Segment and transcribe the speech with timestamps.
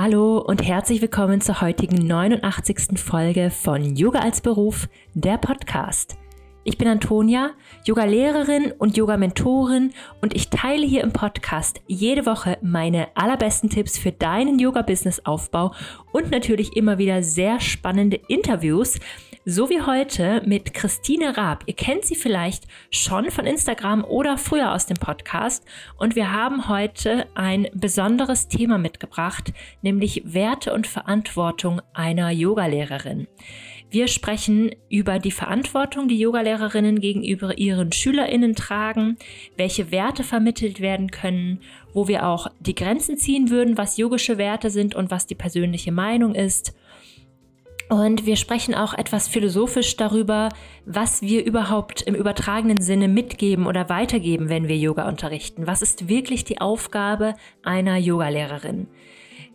[0.00, 3.00] Hallo und herzlich willkommen zur heutigen 89.
[3.00, 6.16] Folge von Yoga als Beruf, der Podcast.
[6.62, 7.50] Ich bin Antonia,
[7.84, 14.12] Yoga-Lehrerin und Yoga-Mentorin und ich teile hier im Podcast jede Woche meine allerbesten Tipps für
[14.12, 15.74] deinen Yoga-Business-Aufbau
[16.12, 19.00] und natürlich immer wieder sehr spannende Interviews,
[19.50, 21.62] so wie heute mit Christine Raab.
[21.64, 25.64] Ihr kennt sie vielleicht schon von Instagram oder früher aus dem Podcast.
[25.96, 33.26] Und wir haben heute ein besonderes Thema mitgebracht, nämlich Werte und Verantwortung einer Yogalehrerin.
[33.88, 39.16] Wir sprechen über die Verantwortung, die Yogalehrerinnen gegenüber ihren SchülerInnen tragen,
[39.56, 41.60] welche Werte vermittelt werden können,
[41.94, 45.90] wo wir auch die Grenzen ziehen würden, was yogische Werte sind und was die persönliche
[45.90, 46.74] Meinung ist
[47.88, 50.50] und wir sprechen auch etwas philosophisch darüber,
[50.84, 55.66] was wir überhaupt im übertragenen Sinne mitgeben oder weitergeben, wenn wir Yoga unterrichten.
[55.66, 58.88] Was ist wirklich die Aufgabe einer Yogalehrerin?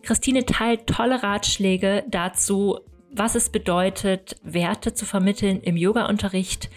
[0.02, 2.80] Christine teilt tolle Ratschläge dazu,
[3.12, 6.70] was es bedeutet, Werte zu vermitteln im Yoga-Unterricht.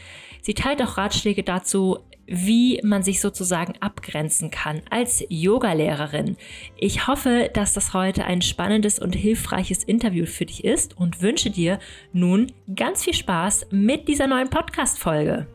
[0.43, 6.37] Sie teilt auch Ratschläge dazu, wie man sich sozusagen abgrenzen kann als Yogalehrerin.
[6.77, 11.51] Ich hoffe, dass das heute ein spannendes und hilfreiches Interview für dich ist und wünsche
[11.51, 11.79] dir
[12.13, 15.47] nun ganz viel Spaß mit dieser neuen Podcast-Folge.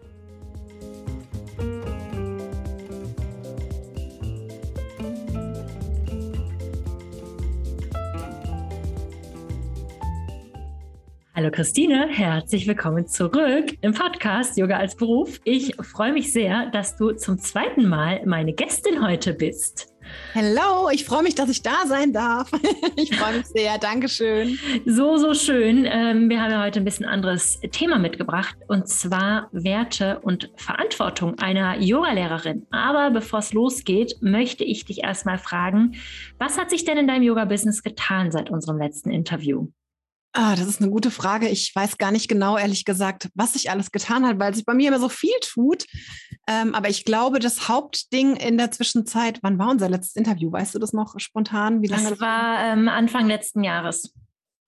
[11.33, 15.39] Hallo Christine, herzlich willkommen zurück im Podcast Yoga als Beruf.
[15.45, 19.87] Ich freue mich sehr, dass du zum zweiten Mal meine Gästin heute bist.
[20.35, 22.51] Hallo, ich freue mich, dass ich da sein darf.
[22.97, 23.77] Ich freue mich sehr.
[23.77, 24.59] Dankeschön.
[24.85, 25.87] So, so schön.
[25.89, 31.39] Ähm, wir haben ja heute ein bisschen anderes Thema mitgebracht und zwar Werte und Verantwortung
[31.39, 32.67] einer Yogalehrerin.
[32.71, 35.95] Aber bevor es losgeht, möchte ich dich erstmal fragen,
[36.39, 39.69] was hat sich denn in deinem Yoga-Business getan seit unserem letzten Interview?
[40.33, 41.49] Ah, das ist eine gute Frage.
[41.49, 44.73] Ich weiß gar nicht genau, ehrlich gesagt, was sich alles getan hat, weil sich bei
[44.73, 45.85] mir immer so viel tut.
[46.47, 50.49] Ähm, aber ich glaube, das Hauptding in der Zwischenzeit, wann war unser letztes Interview?
[50.49, 51.81] Weißt du das noch spontan?
[51.81, 54.13] Wie lange das, das war ähm, Anfang letzten Jahres.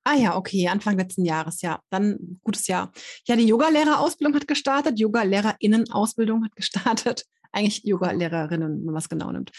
[0.04, 1.80] Ah ja, okay, Anfang letzten Jahres, ja.
[1.90, 2.92] Dann gutes Jahr.
[3.26, 7.24] Ja, die Yogalehrerausbildung hat gestartet, Yogalehrerinnenausbildung hat gestartet.
[7.54, 9.52] Eigentlich Yogalehrerinnen, wenn man es genau nimmt.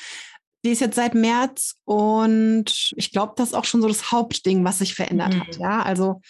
[0.64, 4.64] Die ist jetzt seit März und ich glaube, das ist auch schon so das Hauptding,
[4.64, 5.40] was sich verändert mhm.
[5.40, 5.56] hat.
[5.58, 6.22] Ja, also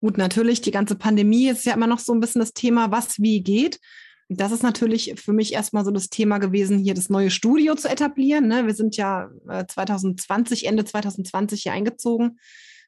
[0.00, 3.18] gut, natürlich, die ganze Pandemie ist ja immer noch so ein bisschen das Thema, was
[3.18, 3.80] wie geht.
[4.28, 7.88] Das ist natürlich für mich erstmal so das Thema gewesen, hier das neue Studio zu
[7.88, 8.48] etablieren.
[8.48, 8.66] Ne?
[8.66, 9.28] Wir sind ja
[9.68, 12.38] 2020, äh, Ende 2020 hier eingezogen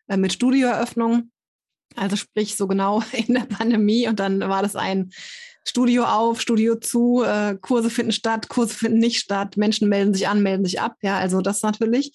[0.09, 1.31] äh, mit Studioeröffnung.
[1.97, 4.09] Also sprich so genau in der Pandemie.
[4.09, 5.11] Und dann war das ein
[5.67, 10.29] Studio auf, Studio zu, äh, Kurse finden statt, Kurse finden nicht statt, Menschen melden sich
[10.29, 10.97] an, melden sich ab.
[11.03, 12.13] Ja, also das natürlich.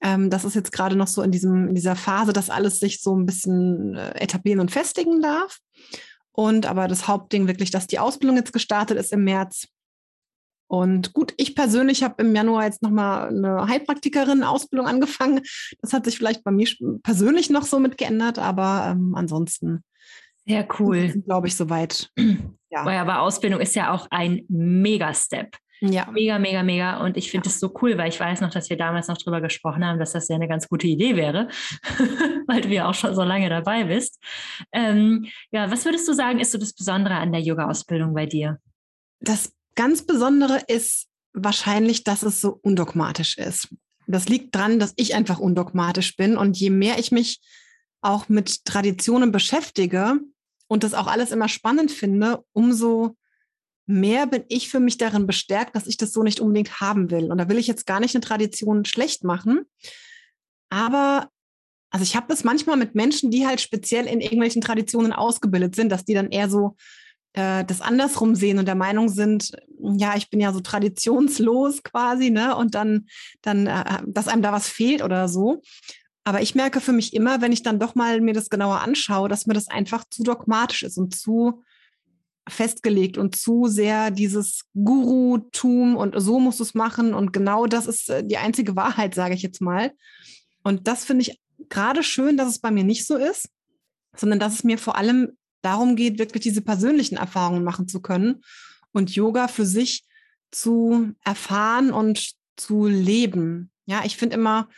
[0.00, 3.02] Ähm, das ist jetzt gerade noch so in, diesem, in dieser Phase, dass alles sich
[3.02, 5.58] so ein bisschen äh, etablieren und festigen darf.
[6.30, 9.68] Und aber das Hauptding wirklich, dass die Ausbildung jetzt gestartet ist im März.
[10.66, 15.42] Und gut, ich persönlich habe im Januar jetzt nochmal eine Heilpraktikerin-Ausbildung angefangen.
[15.80, 16.68] Das hat sich vielleicht bei mir
[17.02, 19.84] persönlich noch so mit geändert, aber ähm, ansonsten
[20.46, 21.08] sehr cool.
[21.24, 22.10] Glaube ich, soweit.
[22.74, 23.02] Ja.
[23.02, 25.56] Aber Ausbildung ist ja auch ein Mega-Step.
[25.80, 26.08] Ja.
[26.10, 27.04] Mega, mega, mega.
[27.04, 27.68] Und ich finde es ja.
[27.68, 30.28] so cool, weil ich weiß noch, dass wir damals noch drüber gesprochen haben, dass das
[30.28, 31.48] ja eine ganz gute Idee wäre,
[32.46, 34.20] weil du ja auch schon so lange dabei bist.
[34.72, 38.58] Ähm, ja, was würdest du sagen, ist so das Besondere an der Yoga-Ausbildung bei dir?
[39.20, 43.68] Das ganz Besondere ist wahrscheinlich, dass es so undogmatisch ist.
[44.06, 46.36] Das liegt daran, dass ich einfach undogmatisch bin.
[46.36, 47.40] Und je mehr ich mich
[48.00, 50.20] auch mit Traditionen beschäftige,
[50.74, 53.16] und das auch alles immer spannend finde, umso
[53.86, 57.30] mehr bin ich für mich darin bestärkt, dass ich das so nicht unbedingt haben will.
[57.30, 59.66] Und da will ich jetzt gar nicht eine Tradition schlecht machen.
[60.70, 61.28] Aber
[61.90, 65.90] also ich habe das manchmal mit Menschen, die halt speziell in irgendwelchen Traditionen ausgebildet sind,
[65.90, 66.74] dass die dann eher so
[67.34, 72.30] äh, das andersrum sehen und der Meinung sind, ja, ich bin ja so traditionslos quasi,
[72.30, 72.56] ne?
[72.56, 73.06] Und dann,
[73.42, 75.62] dann, äh, dass einem da was fehlt oder so.
[76.24, 79.28] Aber ich merke für mich immer, wenn ich dann doch mal mir das genauer anschaue,
[79.28, 81.62] dass mir das einfach zu dogmatisch ist und zu
[82.48, 87.86] festgelegt und zu sehr dieses Guru-Tum und so musst du es machen und genau das
[87.86, 89.92] ist äh, die einzige Wahrheit, sage ich jetzt mal.
[90.62, 93.48] Und das finde ich gerade schön, dass es bei mir nicht so ist,
[94.16, 98.42] sondern dass es mir vor allem darum geht, wirklich diese persönlichen Erfahrungen machen zu können
[98.92, 100.04] und Yoga für sich
[100.50, 103.70] zu erfahren und zu leben.
[103.86, 104.68] Ja, ich finde immer,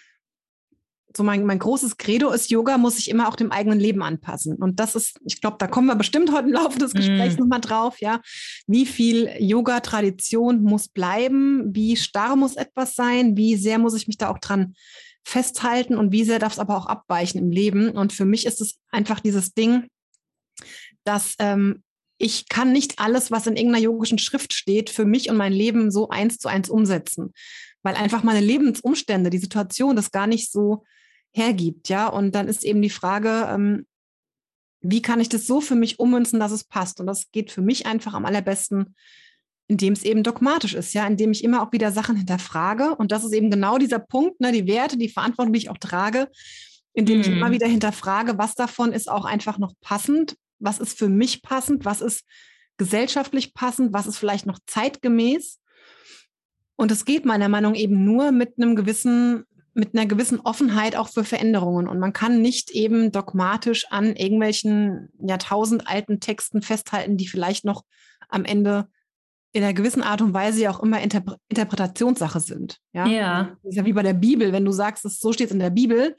[1.16, 4.56] so mein, mein großes Credo ist, Yoga muss sich immer auch dem eigenen Leben anpassen.
[4.56, 7.40] Und das ist, ich glaube, da kommen wir bestimmt heute im Laufe des Gesprächs mm.
[7.40, 8.20] nochmal drauf, ja.
[8.66, 11.74] Wie viel Yoga-Tradition muss bleiben?
[11.74, 13.36] Wie starr muss etwas sein?
[13.36, 14.74] Wie sehr muss ich mich da auch dran
[15.26, 17.90] festhalten und wie sehr darf es aber auch abweichen im Leben.
[17.90, 19.88] Und für mich ist es einfach dieses Ding,
[21.02, 21.82] dass ähm,
[22.18, 25.90] ich kann nicht alles, was in irgendeiner yogischen Schrift steht, für mich und mein Leben
[25.90, 27.32] so eins zu eins umsetzen,
[27.82, 30.84] weil einfach meine Lebensumstände, die Situation das gar nicht so
[31.36, 32.08] hergibt, ja.
[32.08, 33.86] Und dann ist eben die Frage, ähm,
[34.80, 37.00] wie kann ich das so für mich ummünzen, dass es passt?
[37.00, 38.94] Und das geht für mich einfach am allerbesten,
[39.68, 42.94] indem es eben dogmatisch ist, ja, indem ich immer auch wieder Sachen hinterfrage.
[42.94, 45.78] Und das ist eben genau dieser Punkt, ne, die Werte, die Verantwortung, die ich auch
[45.78, 46.28] trage,
[46.92, 47.20] indem mm.
[47.20, 47.52] ich immer mhm.
[47.52, 52.00] wieder hinterfrage, was davon ist auch einfach noch passend, was ist für mich passend, was
[52.00, 52.24] ist
[52.76, 55.60] gesellschaftlich passend, was ist vielleicht noch zeitgemäß.
[56.76, 59.44] Und es geht meiner Meinung nach eben nur mit einem gewissen,
[59.76, 61.86] mit einer gewissen Offenheit auch für Veränderungen.
[61.86, 67.84] Und man kann nicht eben dogmatisch an irgendwelchen jahrtausendalten Texten festhalten, die vielleicht noch
[68.28, 68.88] am Ende
[69.52, 72.78] in einer gewissen Art und Weise ja auch immer Interpre Interpretationssache sind.
[72.92, 73.06] Ja?
[73.06, 73.56] ja.
[73.62, 74.52] Das ist ja wie bei der Bibel.
[74.52, 76.16] Wenn du sagst, dass so steht es in der Bibel,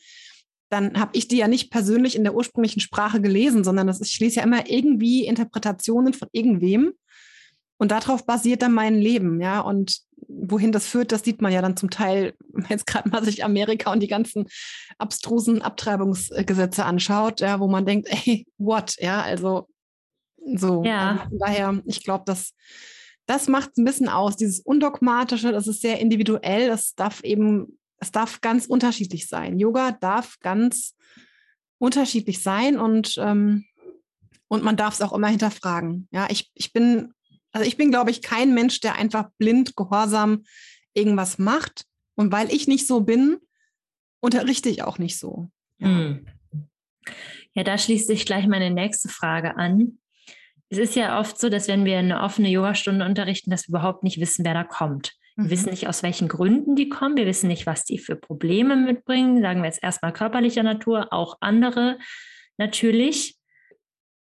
[0.69, 4.19] dann habe ich die ja nicht persönlich in der ursprünglichen Sprache gelesen, sondern das, ich
[4.19, 6.94] lese ja immer irgendwie Interpretationen von irgendwem.
[7.77, 9.62] Und darauf basiert dann mein Leben, ja.
[9.62, 12.33] Und wohin das führt, das sieht man ja dann zum Teil,
[12.69, 14.47] jetzt gerade mal sich Amerika und die ganzen
[14.97, 19.68] abstrusen Abtreibungsgesetze anschaut, ja, wo man denkt, ey, what, ja, also
[20.56, 20.83] so.
[20.83, 21.21] Ja.
[21.24, 22.53] Also daher, ich glaube, dass
[23.25, 27.77] das macht es ein bisschen aus, dieses Undogmatische, das ist sehr individuell, das darf eben
[28.00, 29.59] es darf ganz unterschiedlich sein.
[29.59, 30.95] Yoga darf ganz
[31.80, 33.65] unterschiedlich sein und, ähm,
[34.47, 36.07] und man darf es auch immer hinterfragen.
[36.12, 37.13] Ja, ich, ich bin,
[37.57, 40.44] also ich bin, glaube ich, kein Mensch, der einfach blind, gehorsam
[40.94, 41.86] irgendwas macht.
[42.13, 43.38] Und weil ich nicht so bin,
[44.19, 45.50] unterrichte ich auch nicht so.
[45.80, 45.88] Ja.
[45.88, 46.27] Hm.
[47.54, 49.98] ja, da schließt sich gleich meine nächste Frage an.
[50.69, 54.04] Es ist ja oft so, dass wenn wir eine offene Yogastunde unterrichten, dass wir überhaupt
[54.04, 55.13] nicht wissen, wer da kommt.
[55.36, 55.50] Wir mhm.
[55.50, 57.18] wissen nicht, aus welchen Gründen die kommen.
[57.18, 59.42] Wir wissen nicht, was die für Probleme mitbringen.
[59.42, 61.98] Sagen wir jetzt erstmal körperlicher Natur, auch andere
[62.57, 63.37] natürlich.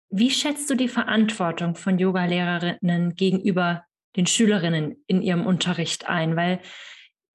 [0.09, 3.83] Wie schätzt du die Verantwortung von Yogalehrerinnen gegenüber
[4.15, 6.35] den Schülerinnen in ihrem Unterricht ein?
[6.35, 6.59] Weil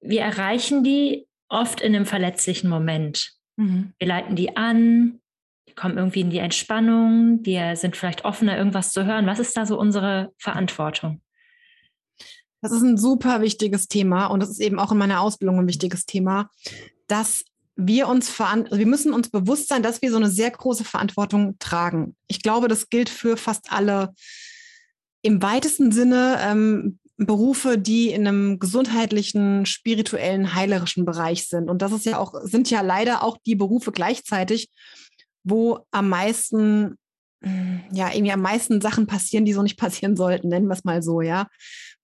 [0.01, 3.31] wir erreichen die oft in einem verletzlichen Moment.
[3.55, 3.93] Mhm.
[3.97, 5.21] Wir leiten die an,
[5.69, 9.25] die kommen irgendwie in die Entspannung, die sind vielleicht offener, irgendwas zu hören.
[9.25, 11.21] Was ist da so unsere Verantwortung?
[12.61, 15.67] Das ist ein super wichtiges Thema und das ist eben auch in meiner Ausbildung ein
[15.67, 16.49] wichtiges Thema,
[17.07, 17.45] dass
[17.75, 21.57] wir uns also wir müssen uns bewusst sein, dass wir so eine sehr große Verantwortung
[21.59, 22.15] tragen.
[22.27, 24.13] Ich glaube, das gilt für fast alle
[25.21, 31.69] im weitesten Sinne ähm, Berufe, die in einem gesundheitlichen, spirituellen, heilerischen Bereich sind.
[31.69, 34.69] Und das ist ja auch, sind ja leider auch die Berufe gleichzeitig,
[35.43, 36.97] wo am meisten,
[37.91, 41.01] ja, irgendwie am meisten Sachen passieren, die so nicht passieren sollten, nennen wir es mal
[41.01, 41.47] so, ja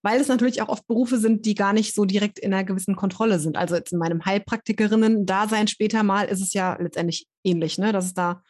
[0.01, 2.95] weil es natürlich auch oft Berufe sind, die gar nicht so direkt in einer gewissen
[2.95, 3.57] Kontrolle sind.
[3.57, 7.91] Also jetzt in meinem Heilpraktikerinnen-Dasein später mal ist es ja letztendlich ähnlich, ne?
[7.91, 8.43] dass es da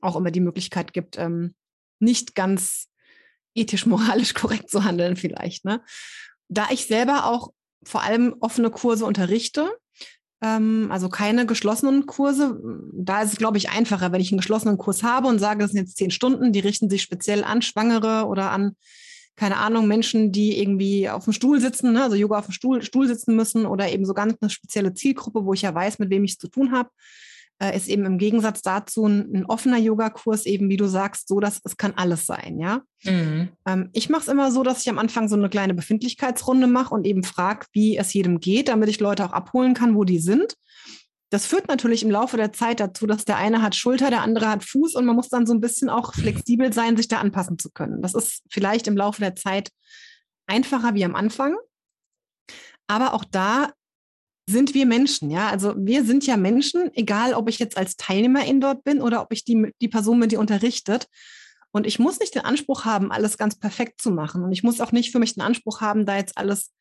[0.00, 1.54] auch immer die Möglichkeit gibt, ähm,
[1.98, 2.88] nicht ganz
[3.54, 5.64] ethisch-moralisch korrekt zu handeln vielleicht.
[5.64, 5.82] Ne?
[6.48, 7.52] Da ich selber auch
[7.84, 9.70] vor allem offene Kurse unterrichte,
[10.40, 12.60] ähm, also keine geschlossenen Kurse,
[12.92, 15.72] da ist es, glaube ich, einfacher, wenn ich einen geschlossenen Kurs habe und sage, das
[15.72, 18.76] sind jetzt zehn Stunden, die richten sich speziell an Schwangere oder an
[19.36, 22.82] keine Ahnung, Menschen, die irgendwie auf dem Stuhl sitzen, ne, also Yoga auf dem Stuhl,
[22.82, 26.10] Stuhl sitzen müssen oder eben so ganz eine spezielle Zielgruppe, wo ich ja weiß, mit
[26.10, 26.90] wem ich es zu tun habe,
[27.62, 31.40] äh, ist eben im Gegensatz dazu ein, ein offener Yogakurs eben, wie du sagst, so,
[31.40, 32.82] dass es kann alles sein, ja.
[33.04, 33.48] Mhm.
[33.66, 36.94] Ähm, ich mache es immer so, dass ich am Anfang so eine kleine Befindlichkeitsrunde mache
[36.94, 40.18] und eben frage, wie es jedem geht, damit ich Leute auch abholen kann, wo die
[40.18, 40.56] sind.
[41.32, 44.50] Das führt natürlich im Laufe der Zeit dazu, dass der eine hat Schulter, der andere
[44.50, 47.58] hat Fuß und man muss dann so ein bisschen auch flexibel sein, sich da anpassen
[47.58, 48.02] zu können.
[48.02, 49.70] Das ist vielleicht im Laufe der Zeit
[50.46, 51.56] einfacher wie am Anfang.
[52.86, 53.72] Aber auch da
[54.46, 55.48] sind wir Menschen, ja.
[55.48, 59.32] Also wir sind ja Menschen, egal ob ich jetzt als Teilnehmerin dort bin oder ob
[59.32, 61.06] ich die, die Person bin, die unterrichtet.
[61.70, 64.44] Und ich muss nicht den Anspruch haben, alles ganz perfekt zu machen.
[64.44, 66.74] Und ich muss auch nicht für mich den Anspruch haben, da jetzt alles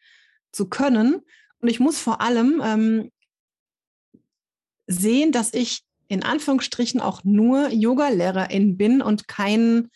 [0.51, 1.21] zu können.
[1.61, 3.11] Und ich muss vor allem ähm,
[4.91, 9.89] sehen, dass ich in Anführungsstrichen auch nur Yoga-Lehrerin bin und kein,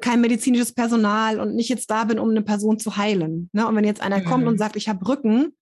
[0.00, 3.48] kein medizinisches Personal und nicht jetzt da bin, um eine Person zu heilen.
[3.52, 3.66] Ne?
[3.66, 4.24] Und wenn jetzt einer mhm.
[4.24, 4.58] kommt und mhm.
[4.58, 5.56] sagt, ich habe Rücken,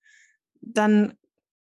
[0.60, 1.14] dann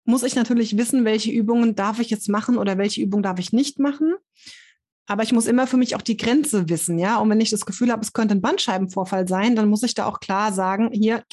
[0.05, 3.53] muss ich natürlich wissen, welche Übungen darf ich jetzt machen oder welche Übungen darf ich
[3.53, 4.15] nicht machen.
[5.05, 7.17] Aber ich muss immer für mich auch die Grenze wissen, ja.
[7.17, 10.05] Und wenn ich das Gefühl habe, es könnte ein Bandscheibenvorfall sein, dann muss ich da
[10.05, 11.23] auch klar sagen, hier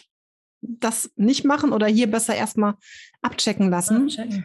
[0.60, 2.74] das nicht machen oder hier besser erstmal
[3.22, 4.04] abchecken lassen.
[4.04, 4.44] Abchecken.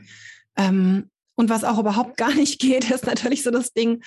[0.58, 4.04] Ähm, und was auch überhaupt gar nicht geht, ist natürlich so das Ding,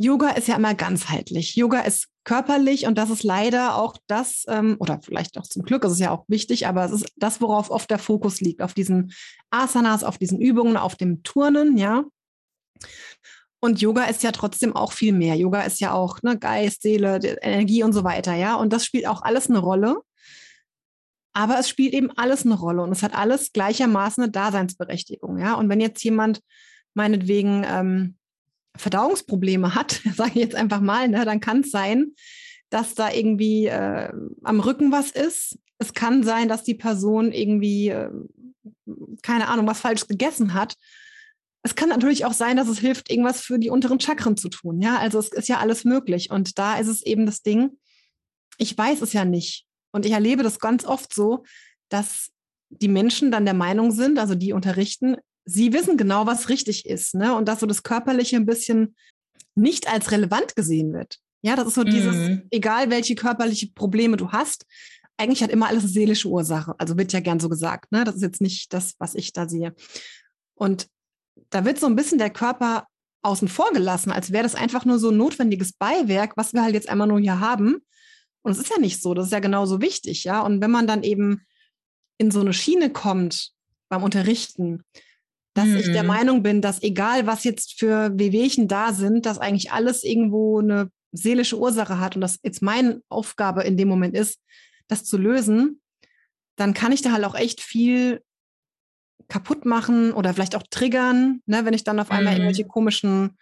[0.00, 1.56] Yoga ist ja immer ganzheitlich.
[1.56, 5.84] Yoga ist körperlich und das ist leider auch das, ähm, oder vielleicht auch zum Glück,
[5.84, 8.74] ist es ja auch wichtig, aber es ist das, worauf oft der Fokus liegt, auf
[8.74, 9.12] diesen
[9.50, 12.04] Asanas, auf diesen Übungen, auf dem Turnen, ja.
[13.60, 15.34] Und Yoga ist ja trotzdem auch viel mehr.
[15.34, 18.54] Yoga ist ja auch ne, Geist, Seele, Energie und so weiter, ja.
[18.54, 19.96] Und das spielt auch alles eine Rolle.
[21.38, 25.54] Aber es spielt eben alles eine Rolle und es hat alles gleichermaßen eine Daseinsberechtigung, ja.
[25.54, 26.40] Und wenn jetzt jemand
[26.94, 28.16] meinetwegen ähm,
[28.76, 32.12] Verdauungsprobleme hat, sage ich jetzt einfach mal, ne, dann kann es sein,
[32.70, 35.60] dass da irgendwie äh, am Rücken was ist.
[35.78, 38.10] Es kann sein, dass die Person irgendwie, äh,
[39.22, 40.74] keine Ahnung, was falsch gegessen hat.
[41.62, 44.80] Es kann natürlich auch sein, dass es hilft, irgendwas für die unteren Chakren zu tun.
[44.80, 46.32] Ja, also es ist ja alles möglich.
[46.32, 47.78] Und da ist es eben das Ding,
[48.56, 49.67] ich weiß es ja nicht.
[49.92, 51.44] Und ich erlebe das ganz oft so,
[51.88, 52.30] dass
[52.70, 57.14] die Menschen dann der Meinung sind, also die unterrichten, sie wissen genau, was richtig ist,
[57.14, 57.34] ne?
[57.34, 58.94] Und dass so das Körperliche ein bisschen
[59.54, 61.18] nicht als relevant gesehen wird.
[61.42, 62.42] Ja, das ist so dieses, mhm.
[62.50, 64.66] egal welche körperliche Probleme du hast,
[65.16, 66.74] eigentlich hat immer alles eine seelische Ursache.
[66.78, 68.04] Also wird ja gern so gesagt, ne?
[68.04, 69.74] Das ist jetzt nicht das, was ich da sehe.
[70.54, 70.88] Und
[71.50, 72.86] da wird so ein bisschen der Körper
[73.22, 76.74] außen vor gelassen, als wäre das einfach nur so ein notwendiges Beiwerk, was wir halt
[76.74, 77.78] jetzt einmal nur hier haben.
[78.42, 80.40] Und es ist ja nicht so, das ist ja genauso wichtig, ja.
[80.40, 81.42] Und wenn man dann eben
[82.18, 83.52] in so eine Schiene kommt
[83.88, 84.84] beim Unterrichten,
[85.54, 85.76] dass mhm.
[85.76, 86.08] ich der mhm.
[86.08, 90.90] Meinung bin, dass egal was jetzt für Wehwehchen da sind, dass eigentlich alles irgendwo eine
[91.12, 94.40] seelische Ursache hat und dass jetzt meine Aufgabe in dem Moment ist,
[94.88, 95.80] das zu lösen,
[96.56, 98.22] dann kann ich da halt auch echt viel
[99.28, 102.40] kaputt machen oder vielleicht auch triggern, ne, wenn ich dann auf einmal mhm.
[102.40, 103.36] irgendwelche komischen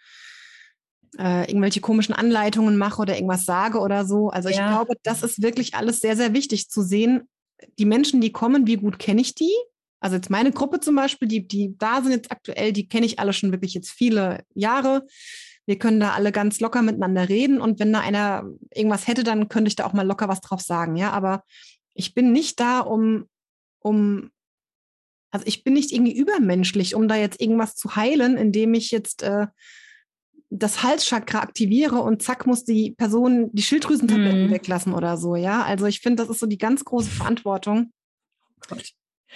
[1.17, 4.29] äh, irgendwelche komischen Anleitungen mache oder irgendwas sage oder so.
[4.29, 7.27] Also ich glaube, das ist wirklich alles sehr, sehr wichtig zu sehen.
[7.79, 9.53] Die Menschen, die kommen, wie gut kenne ich die?
[9.99, 13.19] Also jetzt meine Gruppe zum Beispiel, die, die da sind jetzt aktuell, die kenne ich
[13.19, 15.07] alle schon wirklich jetzt viele Jahre.
[15.65, 19.49] Wir können da alle ganz locker miteinander reden und wenn da einer irgendwas hätte, dann
[19.49, 21.11] könnte ich da auch mal locker was drauf sagen, ja.
[21.11, 21.43] Aber
[21.93, 23.27] ich bin nicht da, um,
[23.79, 24.29] um,
[25.31, 29.23] also ich bin nicht irgendwie übermenschlich, um da jetzt irgendwas zu heilen, indem ich jetzt
[29.23, 29.47] äh,
[30.49, 34.51] das Halschakra aktiviere und zack muss die Person die Schilddrüsentabletten mhm.
[34.51, 35.63] weglassen oder so, ja.
[35.63, 37.91] Also ich finde, das ist so die ganz große Verantwortung.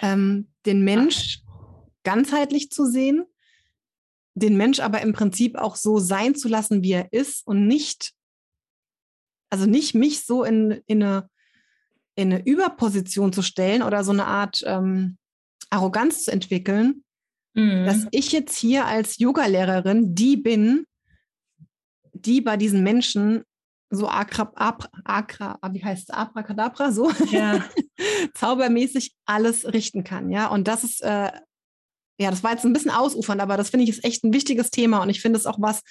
[0.00, 1.42] Ähm, den Mensch
[2.02, 3.24] ganzheitlich zu sehen,
[4.34, 8.14] den Mensch aber im Prinzip auch so sein zu lassen, wie er ist und nicht,
[9.50, 11.28] also nicht mich so in, in, eine,
[12.14, 15.18] in eine Überposition zu stellen oder so eine Art ähm,
[15.68, 17.04] Arroganz zu entwickeln,
[17.54, 17.84] mhm.
[17.84, 20.86] dass ich jetzt hier als Yogalehrerin die bin,
[22.26, 23.44] die bei diesen Menschen
[23.90, 27.62] so Akra, Abra, Akra, wie heißt es, Abracadabra, so ja.
[28.34, 30.46] zaubermäßig alles richten kann, ja.
[30.48, 31.30] Und das ist, äh,
[32.18, 34.70] ja, das war jetzt ein bisschen ausufern, aber das finde ich ist echt ein wichtiges
[34.70, 35.82] Thema und ich finde es auch was,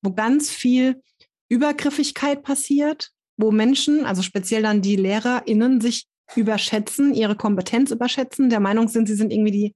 [0.00, 1.02] wo ganz viel
[1.50, 6.06] Übergriffigkeit passiert, wo Menschen, also speziell dann die LehrerInnen, sich
[6.36, 9.74] überschätzen, ihre Kompetenz überschätzen, der Meinung sind, sie sind irgendwie die,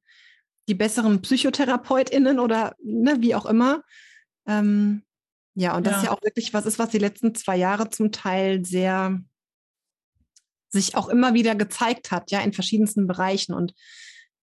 [0.69, 3.83] die besseren PsychotherapeutInnen oder ne, wie auch immer.
[4.47, 5.03] Ähm,
[5.55, 5.99] ja, und das ja.
[5.99, 9.21] ist ja auch wirklich was ist, was die letzten zwei Jahre zum Teil sehr
[10.71, 13.55] sich auch immer wieder gezeigt hat, ja, in verschiedensten Bereichen.
[13.55, 13.73] Und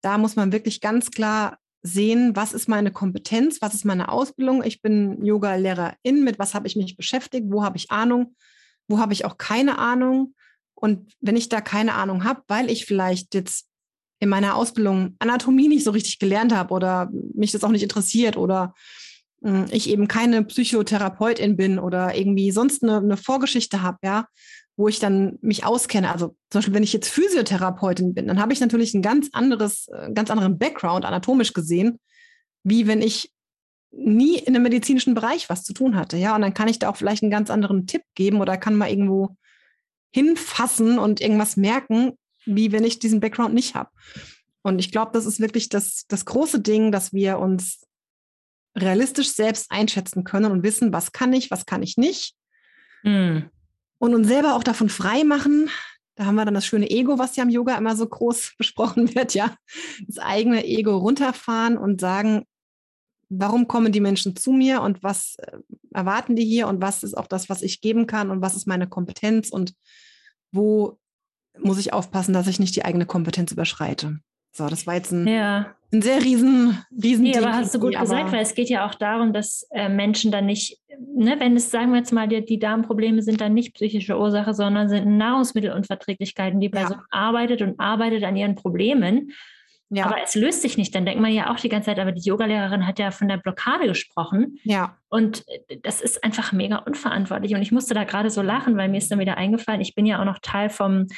[0.00, 4.62] da muss man wirklich ganz klar sehen, was ist meine Kompetenz, was ist meine Ausbildung.
[4.62, 8.36] Ich bin Yoga-Lehrerin, mit was habe ich mich beschäftigt, wo habe ich Ahnung,
[8.86, 10.34] wo habe ich auch keine Ahnung.
[10.74, 13.66] Und wenn ich da keine Ahnung habe, weil ich vielleicht jetzt
[14.20, 18.36] in meiner Ausbildung Anatomie nicht so richtig gelernt habe oder mich das auch nicht interessiert
[18.36, 18.74] oder
[19.70, 24.26] ich eben keine Psychotherapeutin bin oder irgendwie sonst eine, eine Vorgeschichte habe, ja,
[24.76, 26.12] wo ich dann mich auskenne.
[26.12, 29.88] Also zum Beispiel, wenn ich jetzt Physiotherapeutin bin, dann habe ich natürlich ein ganz anderes,
[29.88, 31.98] äh, ganz anderen Background anatomisch gesehen,
[32.64, 33.32] wie wenn ich
[33.92, 36.34] nie in einem medizinischen Bereich was zu tun hatte, ja.
[36.34, 38.90] Und dann kann ich da auch vielleicht einen ganz anderen Tipp geben oder kann mal
[38.90, 39.36] irgendwo
[40.12, 42.12] hinfassen und irgendwas merken,
[42.44, 43.90] wie wenn ich diesen Background nicht habe.
[44.62, 47.86] Und ich glaube, das ist wirklich das, das große Ding, dass wir uns
[48.76, 52.34] realistisch selbst einschätzen können und wissen, was kann ich, was kann ich nicht.
[53.02, 53.50] Mhm.
[53.98, 55.70] Und uns selber auch davon frei machen.
[56.14, 59.14] Da haben wir dann das schöne Ego, was ja im Yoga immer so groß besprochen
[59.14, 59.54] wird, ja.
[60.06, 62.44] Das eigene Ego runterfahren und sagen,
[63.28, 65.58] warum kommen die Menschen zu mir und was äh,
[65.92, 68.66] erwarten die hier und was ist auch das, was ich geben kann und was ist
[68.66, 69.74] meine Kompetenz und
[70.52, 70.98] wo
[71.58, 74.20] muss ich aufpassen, dass ich nicht die eigene Kompetenz überschreite.
[74.52, 75.74] So, das war jetzt ein, ja.
[75.92, 78.94] ein sehr riesen, riesen Nee, aber hast du gut gesagt, weil es geht ja auch
[78.94, 82.58] darum, dass äh, Menschen dann nicht, ne, wenn es, sagen wir jetzt mal, die, die
[82.58, 86.60] Darmprobleme sind dann nicht psychische Ursache, sondern sind Nahrungsmittelunverträglichkeiten.
[86.60, 87.04] Die Person ja.
[87.10, 89.32] arbeitet und arbeitet an ihren Problemen.
[89.92, 90.06] Ja.
[90.06, 90.94] Aber es löst sich nicht.
[90.94, 93.38] Dann denkt man ja auch die ganze Zeit, aber die Yogalehrerin hat ja von der
[93.38, 94.58] Blockade gesprochen.
[94.62, 94.96] Ja.
[95.08, 97.54] Und äh, das ist einfach mega unverantwortlich.
[97.54, 100.06] Und ich musste da gerade so lachen, weil mir ist dann wieder eingefallen, ich bin
[100.06, 101.08] ja auch noch Teil vom,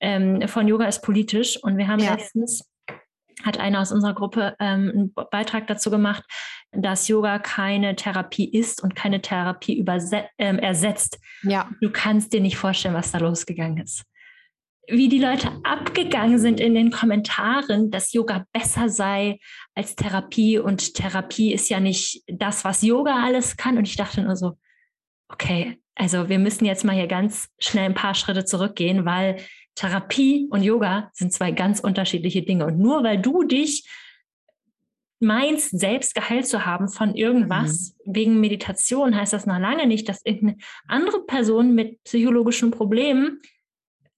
[0.00, 1.62] ähm, von Yoga ist politisch.
[1.62, 2.14] Und wir haben ja.
[2.14, 2.71] letztens
[3.42, 6.24] hat einer aus unserer Gruppe ähm, einen Beitrag dazu gemacht,
[6.72, 9.84] dass Yoga keine Therapie ist und keine Therapie
[10.38, 11.18] ähm, ersetzt.
[11.42, 11.70] Ja.
[11.80, 14.04] Du kannst dir nicht vorstellen, was da losgegangen ist.
[14.88, 19.38] Wie die Leute abgegangen sind in den Kommentaren, dass Yoga besser sei
[19.74, 23.78] als Therapie und Therapie ist ja nicht das, was Yoga alles kann.
[23.78, 24.58] Und ich dachte nur so,
[25.28, 29.36] okay, also wir müssen jetzt mal hier ganz schnell ein paar Schritte zurückgehen, weil
[29.74, 32.66] Therapie und Yoga sind zwei ganz unterschiedliche Dinge.
[32.66, 33.88] Und nur weil du dich
[35.22, 38.14] meinst, selbst geheilt zu haben von irgendwas mhm.
[38.14, 43.40] wegen Meditation, heißt das noch lange nicht, dass irgendeine andere Person mit psychologischen Problemen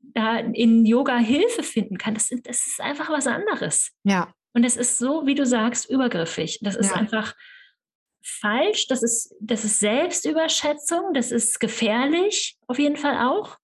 [0.00, 2.14] da in Yoga Hilfe finden kann.
[2.14, 3.92] Das, das ist einfach was anderes.
[4.04, 4.32] Ja.
[4.54, 6.60] Und es ist so, wie du sagst, übergriffig.
[6.62, 6.96] Das ist ja.
[6.96, 7.34] einfach
[8.22, 8.86] falsch.
[8.86, 11.12] Das ist, das ist Selbstüberschätzung.
[11.12, 13.58] Das ist gefährlich, auf jeden Fall auch.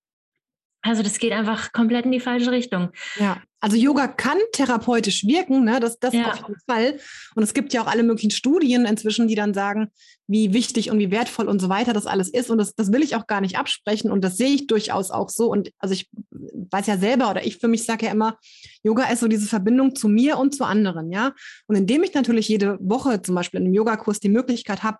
[0.83, 2.91] Also das geht einfach komplett in die falsche Richtung.
[3.19, 5.81] Ja, also Yoga kann therapeutisch wirken, ne?
[5.81, 6.33] das, das ja.
[6.33, 6.99] auf jeden Fall.
[7.35, 9.91] Und es gibt ja auch alle möglichen Studien inzwischen, die dann sagen,
[10.27, 12.49] wie wichtig und wie wertvoll und so weiter das alles ist.
[12.49, 14.11] Und das, das will ich auch gar nicht absprechen.
[14.11, 15.51] Und das sehe ich durchaus auch so.
[15.51, 18.39] Und also ich weiß ja selber oder ich für mich sage ja immer,
[18.83, 21.33] Yoga ist so diese Verbindung zu mir und zu anderen, ja.
[21.67, 24.99] Und indem ich natürlich jede Woche zum Beispiel in einem Yogakurs die Möglichkeit habe,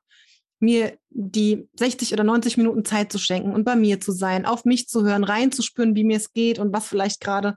[0.61, 4.65] mir die 60 oder 90 Minuten Zeit zu schenken und bei mir zu sein, auf
[4.65, 7.57] mich zu hören, reinzuspüren, wie mir es geht und was vielleicht gerade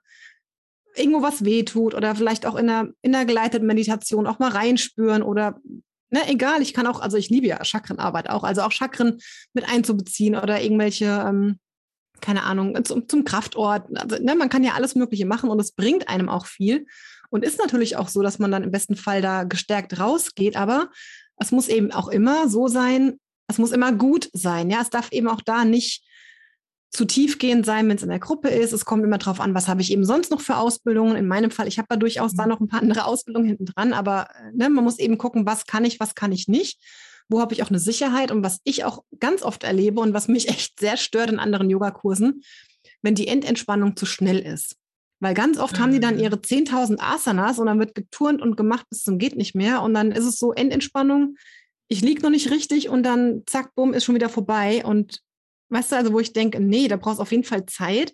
[0.95, 5.24] irgendwo was wehtut oder vielleicht auch in einer, in einer geleiteten Meditation auch mal reinspüren
[5.24, 5.60] oder
[6.13, 9.19] ne, egal, ich kann auch, also ich liebe ja Chakrenarbeit auch, also auch Chakren
[9.53, 11.60] mit einzubeziehen oder irgendwelche, ähm,
[12.22, 13.88] keine Ahnung, zum, zum Kraftort.
[13.95, 16.86] Also, ne, man kann ja alles Mögliche machen und es bringt einem auch viel.
[17.29, 20.91] Und ist natürlich auch so, dass man dann im besten Fall da gestärkt rausgeht, aber
[21.43, 24.69] es muss eben auch immer so sein, es muss immer gut sein.
[24.69, 26.03] Ja, es darf eben auch da nicht
[26.89, 28.71] zu tiefgehend sein, wenn es in der Gruppe ist.
[28.71, 31.15] Es kommt immer darauf an, was habe ich eben sonst noch für Ausbildungen.
[31.15, 32.49] In meinem Fall, ich habe da durchaus da mhm.
[32.49, 35.86] noch ein paar andere Ausbildungen hinten dran, aber ne, man muss eben gucken, was kann
[35.86, 36.79] ich, was kann ich nicht.
[37.29, 40.27] Wo habe ich auch eine Sicherheit und was ich auch ganz oft erlebe und was
[40.27, 42.43] mich echt sehr stört in anderen Yogakursen,
[43.01, 44.77] wenn die Endentspannung zu schnell ist.
[45.23, 46.19] Weil ganz oft haben die dann mhm.
[46.19, 49.81] ihre 10.000 Asanas und dann wird geturnt und gemacht bis zum geht nicht mehr.
[49.81, 51.38] Und dann ist es so Endentspannung.
[51.88, 54.83] Ich liege noch nicht richtig und dann zack, bumm, ist schon wieder vorbei.
[54.83, 55.21] Und
[55.69, 58.12] weißt du, also wo ich denke, nee, da brauchst du auf jeden Fall Zeit.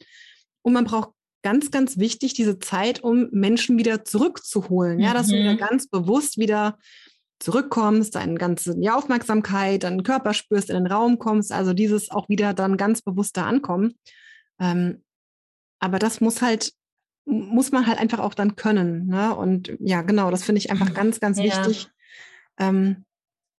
[0.61, 1.09] Und man braucht
[1.41, 4.99] ganz, ganz wichtig diese Zeit, um Menschen wieder zurückzuholen.
[4.99, 5.57] Ja, dass du wieder mhm.
[5.57, 6.77] ganz bewusst wieder
[7.39, 11.51] zurückkommst, deine ganze die Aufmerksamkeit, deinen Körper spürst, in den Raum kommst.
[11.51, 13.95] Also dieses auch wieder dann ganz bewusster ankommen.
[14.59, 15.01] Ähm,
[15.79, 16.73] aber das muss halt
[17.29, 19.07] muss man halt einfach auch dann können.
[19.07, 19.35] Ne?
[19.35, 21.45] Und ja, genau, das finde ich einfach ganz, ganz ja.
[21.45, 21.87] wichtig.
[22.59, 23.05] Ähm,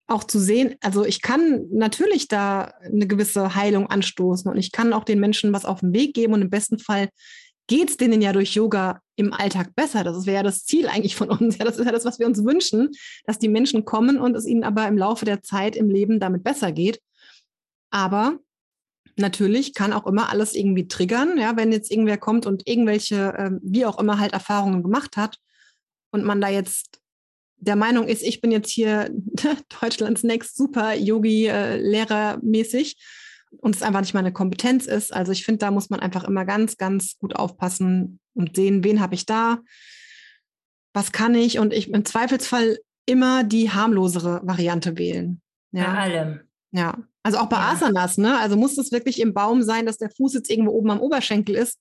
[0.06, 4.92] auch zu sehen, also ich kann natürlich da eine gewisse Heilung anstoßen und ich kann
[4.92, 7.08] auch den Menschen was auf den Weg geben und im besten Fall
[7.68, 10.02] geht es denen ja durch Yoga im Alltag besser.
[10.02, 11.58] Das wäre ja das Ziel eigentlich von uns.
[11.58, 12.88] Ja, das ist ja das, was wir uns wünschen,
[13.24, 16.42] dass die Menschen kommen und es ihnen aber im Laufe der Zeit im Leben damit
[16.42, 17.00] besser geht.
[17.90, 18.38] Aber
[19.16, 23.50] natürlich kann auch immer alles irgendwie triggern, ja, wenn jetzt irgendwer kommt und irgendwelche, äh,
[23.62, 25.38] wie auch immer halt Erfahrungen gemacht hat
[26.10, 27.00] und man da jetzt
[27.60, 29.10] der Meinung ist, ich bin jetzt hier
[29.80, 32.96] Deutschlands Next Super Yogi äh, Lehrer mäßig
[33.58, 35.12] und es einfach nicht meine Kompetenz ist.
[35.12, 39.00] Also ich finde, da muss man einfach immer ganz, ganz gut aufpassen und sehen, wen
[39.00, 39.58] habe ich da,
[40.92, 45.40] was kann ich und ich im Zweifelsfall immer die harmlosere Variante wählen.
[45.72, 46.40] Ja, Bei allem.
[46.72, 47.72] Ja, also auch bei ja.
[47.72, 48.38] Asanas, ne?
[48.38, 51.54] Also muss es wirklich im Baum sein, dass der Fuß jetzt irgendwo oben am Oberschenkel
[51.54, 51.78] ist?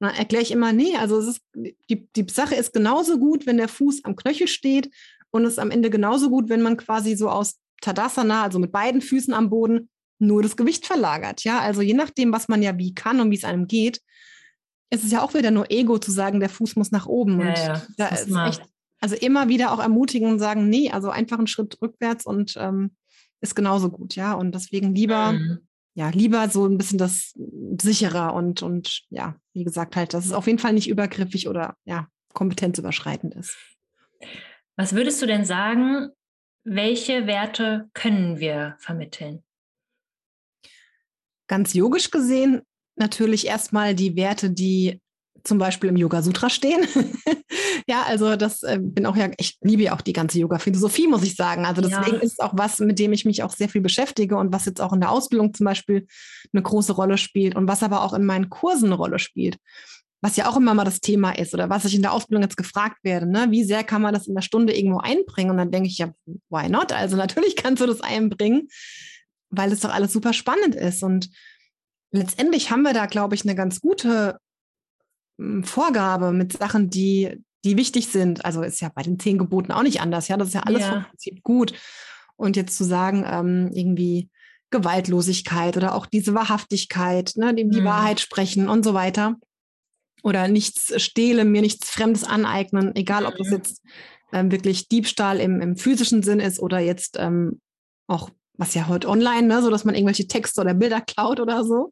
[0.00, 3.58] Dann erkläre ich immer, nee, also es ist, die, die Sache ist genauso gut, wenn
[3.58, 4.90] der Fuß am Knöchel steht
[5.30, 8.72] und es ist am Ende genauso gut, wenn man quasi so aus Tadasana, also mit
[8.72, 11.44] beiden Füßen am Boden, nur das Gewicht verlagert.
[11.44, 14.00] Ja, also je nachdem, was man ja wie kann und wie es einem geht,
[14.90, 17.40] ist es ja auch wieder nur Ego zu sagen, der Fuß muss nach oben.
[17.40, 18.62] Ja, und ja, da ist echt,
[19.00, 22.90] also immer wieder auch ermutigen und sagen, nee, also einfach einen Schritt rückwärts und ähm,
[23.40, 24.32] ist genauso gut, ja.
[24.34, 25.58] Und deswegen lieber, mhm.
[25.94, 27.34] ja, lieber so ein bisschen das
[27.80, 31.76] sicherer und, und ja, wie gesagt, halt, dass es auf jeden Fall nicht übergriffig oder
[31.84, 33.56] ja, kompetenzüberschreitend ist.
[34.76, 36.10] Was würdest du denn sagen,
[36.64, 39.42] welche Werte können wir vermitteln?
[41.48, 42.62] Ganz yogisch gesehen
[43.00, 45.00] natürlich erstmal die Werte, die
[45.44, 46.86] zum Beispiel im Yoga Sutra stehen.
[47.88, 51.22] ja, also das äh, bin auch ja, ich liebe ja auch die ganze Yoga-Philosophie, muss
[51.22, 51.66] ich sagen.
[51.66, 52.22] Also deswegen ja.
[52.22, 54.92] ist auch was, mit dem ich mich auch sehr viel beschäftige und was jetzt auch
[54.92, 56.06] in der Ausbildung zum Beispiel
[56.52, 59.56] eine große Rolle spielt und was aber auch in meinen Kursen eine Rolle spielt.
[60.22, 62.56] was ja auch immer mal das Thema ist oder was ich in der Ausbildung jetzt
[62.56, 63.46] gefragt werde, ne?
[63.50, 65.50] wie sehr kann man das in der Stunde irgendwo einbringen?
[65.50, 66.12] Und dann denke ich ja,
[66.50, 66.92] why not?
[66.92, 68.68] Also natürlich kannst du das einbringen,
[69.48, 71.02] weil es doch alles super spannend ist.
[71.02, 71.30] Und
[72.12, 74.38] letztendlich haben wir da, glaube ich, eine ganz gute
[75.64, 78.44] Vorgabe mit Sachen, die, die wichtig sind.
[78.44, 80.28] Also ist ja bei den zehn Geboten auch nicht anders.
[80.28, 80.92] Ja, das ist ja alles ja.
[80.92, 81.74] vom Prinzip gut.
[82.36, 84.30] Und jetzt zu sagen, ähm, irgendwie
[84.70, 87.86] Gewaltlosigkeit oder auch diese Wahrhaftigkeit, ne, die, die mhm.
[87.86, 89.36] Wahrheit sprechen und so weiter
[90.22, 93.54] oder nichts stehlen, mir nichts Fremdes aneignen, egal ob das mhm.
[93.54, 93.82] jetzt
[94.32, 97.60] ähm, wirklich Diebstahl im, im, physischen Sinn ist oder jetzt ähm,
[98.06, 101.64] auch, was ja heute online, ne, so dass man irgendwelche Texte oder Bilder klaut oder
[101.64, 101.90] so.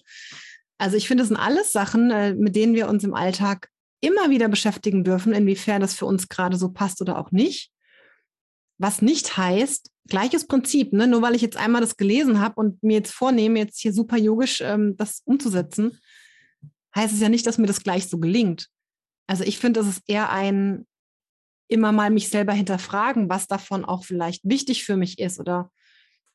[0.78, 3.68] Also ich finde, das sind alles Sachen, äh, mit denen wir uns im Alltag
[4.00, 7.72] immer wieder beschäftigen dürfen, inwiefern das für uns gerade so passt oder auch nicht.
[8.78, 11.08] Was nicht heißt, gleiches Prinzip, ne?
[11.08, 14.16] nur weil ich jetzt einmal das gelesen habe und mir jetzt vornehme, jetzt hier super
[14.16, 15.98] yogisch ähm, das umzusetzen,
[16.94, 18.68] heißt es ja nicht, dass mir das gleich so gelingt.
[19.26, 20.86] Also ich finde, es ist eher ein
[21.68, 25.70] immer mal mich selber hinterfragen, was davon auch vielleicht wichtig für mich ist oder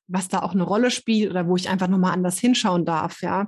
[0.08, 3.48] was da auch eine Rolle spielt oder wo ich einfach nochmal anders hinschauen darf, ja.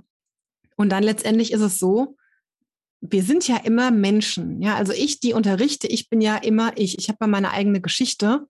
[0.76, 2.18] Und dann letztendlich ist es so,
[3.02, 4.76] wir sind ja immer Menschen, ja.
[4.76, 6.98] Also ich, die unterrichte, ich bin ja immer ich.
[6.98, 8.48] Ich habe ja meine eigene Geschichte.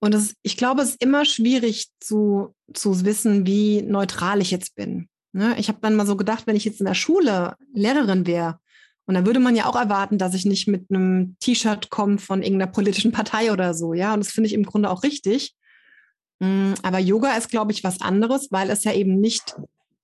[0.00, 4.74] Und das, ich glaube, es ist immer schwierig zu, zu wissen, wie neutral ich jetzt
[4.74, 5.08] bin.
[5.32, 5.54] Ne?
[5.58, 8.58] Ich habe dann mal so gedacht, wenn ich jetzt in der Schule Lehrerin wäre,
[9.06, 12.42] und dann würde man ja auch erwarten, dass ich nicht mit einem T-Shirt komme von
[12.42, 14.14] irgendeiner politischen Partei oder so, ja.
[14.14, 15.54] Und das finde ich im Grunde auch richtig.
[16.38, 19.56] Mm, aber Yoga ist, glaube ich, was anderes, weil es ja eben nicht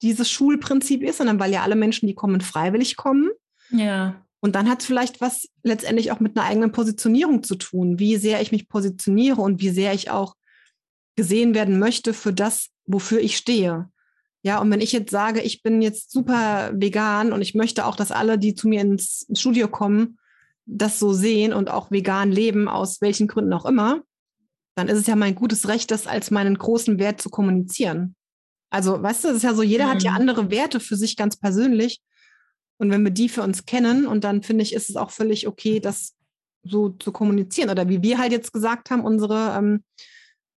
[0.02, 3.30] dieses Schulprinzip ist, sondern weil ja alle Menschen, die kommen, freiwillig kommen.
[3.70, 4.24] Ja.
[4.40, 8.16] Und dann hat es vielleicht was letztendlich auch mit einer eigenen Positionierung zu tun, wie
[8.16, 10.34] sehr ich mich positioniere und wie sehr ich auch
[11.16, 13.90] gesehen werden möchte für das, wofür ich stehe.
[14.42, 17.96] Ja, und wenn ich jetzt sage, ich bin jetzt super vegan und ich möchte auch,
[17.96, 20.18] dass alle, die zu mir ins, Studio kommen,
[20.64, 24.02] das so sehen und auch vegan leben, aus welchen Gründen auch immer,
[24.76, 28.14] dann ist es ja mein gutes Recht, das als meinen großen Wert zu kommunizieren.
[28.70, 29.90] Also, weißt du, es ist ja so, jeder mhm.
[29.90, 30.18] hat ja mhm.
[30.18, 32.00] andere Werte für sich ganz persönlich.
[32.78, 35.48] Und wenn wir die für uns kennen, und dann finde ich, ist es auch völlig
[35.48, 36.14] okay, das
[36.62, 37.70] so zu kommunizieren.
[37.70, 39.84] Oder wie wir halt jetzt gesagt haben, unsere ähm,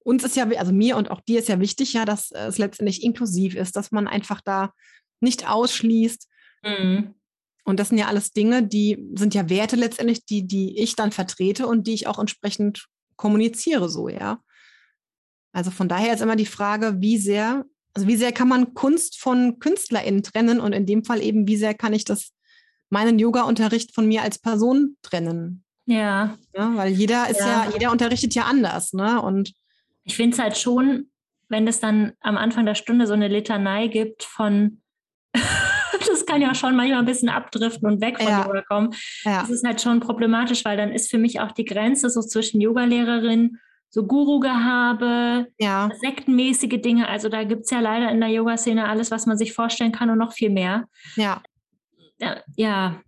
[0.02, 3.02] uns ist ja, also mir und auch dir ist ja wichtig, ja, dass es letztendlich
[3.02, 4.72] inklusiv ist, dass man einfach da
[5.20, 6.26] nicht ausschließt.
[6.64, 7.14] Mhm.
[7.64, 11.12] Und das sind ja alles Dinge, die sind ja Werte letztendlich, die, die ich dann
[11.12, 14.40] vertrete und die ich auch entsprechend kommuniziere, so, ja.
[15.52, 19.20] Also von daher ist immer die Frage, wie sehr, also wie sehr kann man Kunst
[19.20, 22.32] von KünstlerInnen trennen und in dem Fall eben, wie sehr kann ich das,
[22.88, 25.64] meinen Yoga-Unterricht von mir als Person trennen?
[25.86, 26.36] Ja.
[26.54, 27.64] ja weil jeder ist ja.
[27.64, 29.20] ja, jeder unterrichtet ja anders, ne?
[29.20, 29.52] Und
[30.04, 31.10] ich finde es halt schon,
[31.48, 34.80] wenn es dann am Anfang der Stunde so eine Litanei gibt von,
[35.34, 38.46] das kann ja schon manchmal ein bisschen abdriften und weg von ja.
[38.46, 38.94] Yoga kommen.
[39.24, 39.40] Ja.
[39.42, 42.60] Das ist halt schon problematisch, weil dann ist für mich auch die Grenze so zwischen
[42.60, 43.58] Yogalehrerin,
[43.90, 45.90] so Guru-Gehabe, ja.
[46.00, 47.08] sektenmäßige Dinge.
[47.08, 50.10] Also da gibt es ja leider in der Yoga-Szene alles, was man sich vorstellen kann
[50.10, 50.86] und noch viel mehr.
[51.16, 51.42] Ja.
[52.56, 53.00] Ja,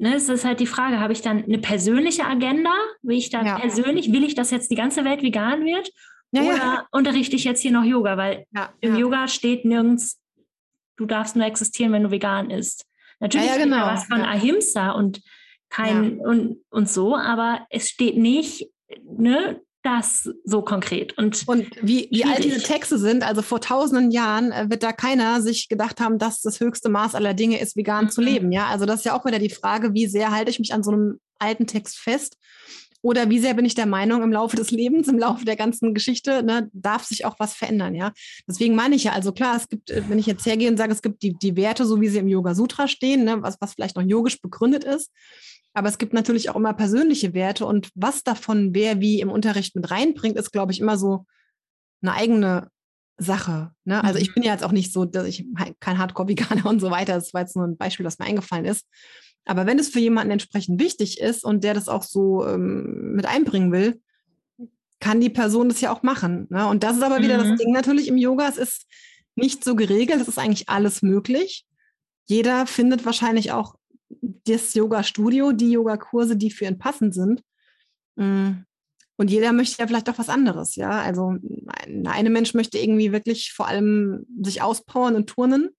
[0.00, 2.70] Ne, es ist halt die Frage, habe ich dann eine persönliche Agenda?
[3.02, 3.58] Will ich da ja.
[3.58, 5.90] persönlich, will ich, dass jetzt die ganze Welt vegan wird?
[6.30, 8.16] Ja, Oder unterrichte ich jetzt hier noch Yoga?
[8.16, 8.46] Weil
[8.80, 10.20] im Yoga steht nirgends,
[10.96, 12.86] du darfst nur existieren, wenn du vegan isst.
[13.18, 13.86] Natürlich ja, ja, genau.
[13.86, 15.20] was von Ahimsa und
[15.68, 18.68] kein und, und so, aber es steht nicht,
[19.02, 21.16] ne, das so konkret.
[21.16, 24.92] Und, und wie, wie alt diese Texte sind, also vor tausenden Jahren äh, wird da
[24.92, 28.10] keiner sich gedacht haben, dass das höchste Maß aller Dinge ist, vegan mhm.
[28.10, 28.52] zu leben.
[28.52, 30.82] Ja, also das ist ja auch wieder die Frage, wie sehr halte ich mich an
[30.82, 32.36] so einem alten Text fest
[33.00, 35.94] oder wie sehr bin ich der Meinung, im Laufe des Lebens, im Laufe der ganzen
[35.94, 38.12] Geschichte, ne, darf sich auch was verändern, ja.
[38.48, 40.92] Deswegen meine ich ja, also klar, es gibt, äh, wenn ich jetzt hergehe und sage,
[40.92, 43.74] es gibt die, die Werte, so wie sie im Yoga Sutra stehen, ne, was, was
[43.74, 45.12] vielleicht noch yogisch begründet ist.
[45.74, 49.76] Aber es gibt natürlich auch immer persönliche Werte und was davon wer wie im Unterricht
[49.76, 51.26] mit reinbringt, ist, glaube ich, immer so
[52.02, 52.68] eine eigene
[53.18, 53.72] Sache.
[53.84, 54.02] Ne?
[54.02, 54.34] Also ich mhm.
[54.34, 55.44] bin ja jetzt auch nicht so, dass ich
[55.80, 57.14] kein Hardcore-Veganer und so weiter.
[57.14, 58.86] Das war jetzt nur ein Beispiel, das mir eingefallen ist.
[59.44, 63.26] Aber wenn es für jemanden entsprechend wichtig ist und der das auch so ähm, mit
[63.26, 64.00] einbringen will,
[65.00, 66.46] kann die Person das ja auch machen.
[66.50, 66.66] Ne?
[66.66, 67.50] Und das ist aber wieder mhm.
[67.50, 68.48] das Ding natürlich im Yoga.
[68.48, 68.86] Es ist
[69.36, 71.64] nicht so geregelt, es ist eigentlich alles möglich.
[72.26, 73.76] Jeder findet wahrscheinlich auch
[74.10, 77.42] das Yoga-Studio, die Yogakurse, die für ihn passend sind.
[78.16, 78.64] Mm.
[79.16, 80.90] Und jeder möchte ja vielleicht auch was anderes, ja.
[81.02, 85.70] Also der eine Mensch möchte irgendwie wirklich vor allem sich auspowern und turnen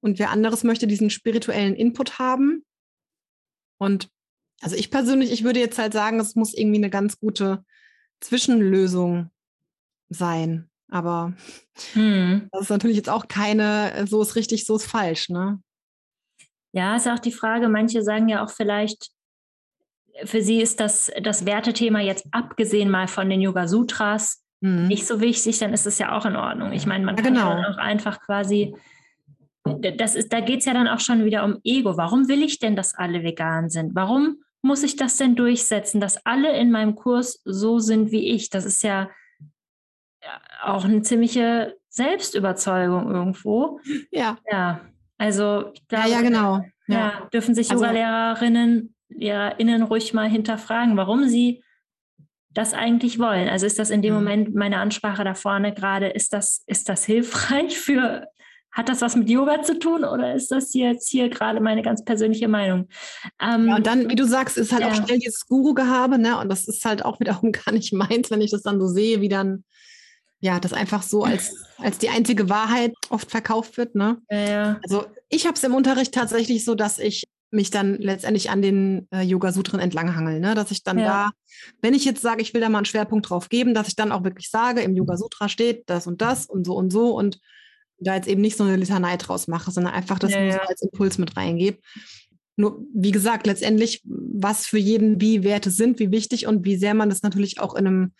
[0.00, 2.64] und wer anderes möchte diesen spirituellen Input haben.
[3.78, 4.08] Und
[4.60, 7.64] also ich persönlich, ich würde jetzt halt sagen, es muss irgendwie eine ganz gute
[8.20, 9.30] Zwischenlösung
[10.08, 10.68] sein.
[10.88, 11.34] Aber
[11.92, 12.48] hm.
[12.50, 15.62] das ist natürlich jetzt auch keine, so ist richtig, so ist falsch, ne?
[16.72, 19.10] Ja, ist auch die Frage, manche sagen ja auch vielleicht,
[20.24, 24.86] für sie ist das, das Wertethema jetzt abgesehen mal von den Yoga Sutras mhm.
[24.86, 26.72] nicht so wichtig, dann ist es ja auch in Ordnung.
[26.72, 27.52] Ich meine, man ja, kann genau.
[27.52, 28.74] auch einfach quasi,
[29.64, 31.96] das ist, da geht es ja dann auch schon wieder um Ego.
[31.96, 33.94] Warum will ich denn, dass alle vegan sind?
[33.94, 38.50] Warum muss ich das denn durchsetzen, dass alle in meinem Kurs so sind wie ich?
[38.50, 39.08] Das ist ja
[40.62, 43.80] auch eine ziemliche Selbstüberzeugung irgendwo.
[44.10, 44.38] Ja.
[44.50, 44.80] Ja.
[45.20, 46.64] Also ich glaube, ja, ja, genau.
[46.88, 46.98] Ja.
[46.98, 51.62] ja dürfen sich also, Yoga-Lehrerinnen, LehrerInnen ruhig mal hinterfragen, warum sie
[52.54, 53.50] das eigentlich wollen.
[53.50, 54.20] Also ist das in dem mhm.
[54.20, 58.28] Moment meine Ansprache da vorne gerade, ist das, ist das hilfreich für,
[58.72, 62.02] hat das was mit Yoga zu tun oder ist das jetzt hier gerade meine ganz
[62.02, 62.88] persönliche Meinung?
[63.42, 64.88] Ähm, ja, und dann, wie du sagst, ist halt ja.
[64.88, 66.38] auch schnell dieses Guru-Gehabe, ne?
[66.38, 69.20] Und das ist halt auch wiederum gar nicht meins, wenn ich das dann so sehe,
[69.20, 69.64] wie dann
[70.40, 73.94] ja, das einfach so als, als die einzige Wahrheit oft verkauft wird.
[73.94, 74.20] Ne?
[74.30, 74.80] Ja, ja.
[74.82, 79.08] Also ich habe es im Unterricht tatsächlich so, dass ich mich dann letztendlich an den
[79.10, 80.54] äh, Yoga-Sutren entlanghangel, ne?
[80.54, 81.04] dass ich dann ja.
[81.04, 81.30] da,
[81.82, 84.12] wenn ich jetzt sage, ich will da mal einen Schwerpunkt drauf geben, dass ich dann
[84.12, 87.40] auch wirklich sage, im Yoga-Sutra steht das und das und so und so und
[87.98, 90.82] da jetzt eben nicht so eine Litanei draus mache, sondern einfach das ja, so als
[90.82, 91.78] Impuls mit reingebe.
[92.56, 96.94] Nur, wie gesagt, letztendlich, was für jeden wie Werte sind, wie wichtig und wie sehr
[96.94, 98.12] man das natürlich auch in einem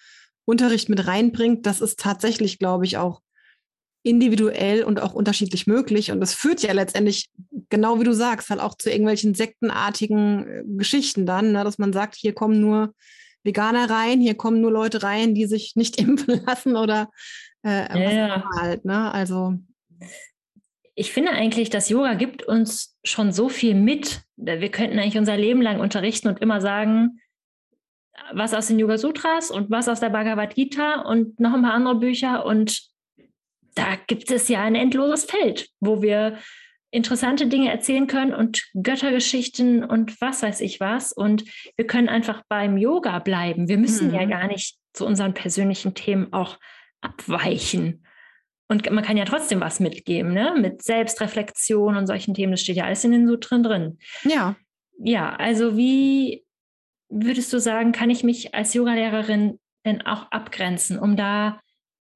[0.44, 3.20] Unterricht mit reinbringt, das ist tatsächlich, glaube ich, auch
[4.02, 6.10] individuell und auch unterschiedlich möglich.
[6.10, 7.28] Und das führt ja letztendlich,
[7.68, 11.64] genau wie du sagst, halt auch zu irgendwelchen sektenartigen äh, Geschichten dann, ne?
[11.64, 12.94] dass man sagt, hier kommen nur
[13.42, 17.10] Veganer rein, hier kommen nur Leute rein, die sich nicht impfen lassen oder
[17.62, 18.44] äh, was ja.
[18.58, 18.84] halt.
[18.84, 19.12] Ne?
[19.12, 19.54] Also
[20.94, 24.22] ich finde eigentlich, dass Yoga gibt uns schon so viel mit.
[24.36, 27.20] Wir könnten eigentlich unser Leben lang unterrichten und immer sagen,
[28.32, 31.74] was aus den Yoga Sutras und was aus der Bhagavad Gita und noch ein paar
[31.74, 32.44] andere Bücher.
[32.44, 32.82] Und
[33.74, 36.38] da gibt es ja ein endloses Feld, wo wir
[36.90, 41.12] interessante Dinge erzählen können und Göttergeschichten und was weiß ich was.
[41.12, 41.44] Und
[41.76, 43.68] wir können einfach beim Yoga bleiben.
[43.68, 44.14] Wir müssen mhm.
[44.14, 46.58] ja gar nicht zu unseren persönlichen Themen auch
[47.00, 48.04] abweichen.
[48.68, 50.54] Und man kann ja trotzdem was mitgeben, ne?
[50.56, 52.52] Mit Selbstreflexion und solchen Themen.
[52.52, 53.98] Das steht ja alles in den Sutren drin.
[54.22, 54.56] Ja.
[55.02, 56.44] Ja, also wie
[57.10, 61.60] würdest du sagen, kann ich mich als Yogalehrerin denn auch abgrenzen, um da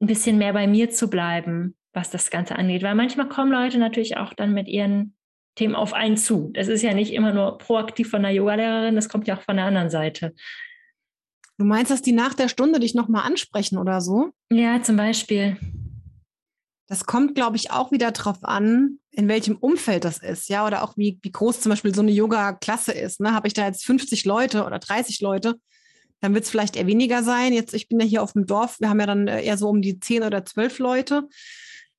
[0.01, 2.83] ein bisschen mehr bei mir zu bleiben, was das Ganze angeht?
[2.83, 5.17] Weil manchmal kommen Leute natürlich auch dann mit ihren
[5.57, 6.51] Themen auf einen zu.
[6.55, 9.57] Das ist ja nicht immer nur proaktiv von der Yogalehrerin, das kommt ja auch von
[9.57, 10.35] der anderen Seite.
[11.59, 14.31] Du meinst, dass die nach der Stunde dich nochmal ansprechen oder so?
[14.51, 15.57] Ja, zum Beispiel.
[16.89, 20.83] Das kommt, glaube ich, auch wieder darauf an, in welchem Umfeld das ist, ja, oder
[20.83, 23.21] auch wie, wie groß zum Beispiel so eine Yoga-Klasse ist.
[23.21, 23.33] Ne?
[23.33, 25.55] Habe ich da jetzt 50 Leute oder 30 Leute,
[26.21, 27.53] dann wird es vielleicht eher weniger sein.
[27.53, 29.69] Jetzt, ich bin ja hier auf dem Dorf, wir haben ja dann äh, eher so
[29.69, 31.29] um die 10 oder 12 Leute.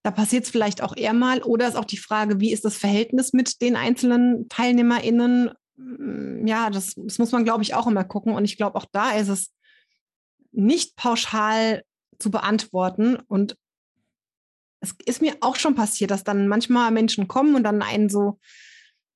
[0.03, 1.41] Da passiert es vielleicht auch eher mal.
[1.43, 5.51] Oder ist auch die Frage, wie ist das Verhältnis mit den einzelnen TeilnehmerInnen?
[5.77, 8.33] Mm, ja, das, das muss man, glaube ich, auch immer gucken.
[8.33, 9.51] Und ich glaube, auch da ist es
[10.51, 11.83] nicht pauschal
[12.19, 13.17] zu beantworten.
[13.27, 13.57] Und
[14.85, 18.39] es ist mir auch schon passiert, dass dann manchmal Menschen kommen und dann einen so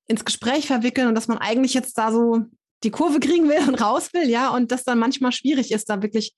[0.08, 2.46] ins Gespräch verwickeln und dass man eigentlich jetzt da so
[2.84, 6.02] die Kurve kriegen will und raus will, ja, und das dann manchmal schwierig ist, da
[6.02, 6.36] wirklich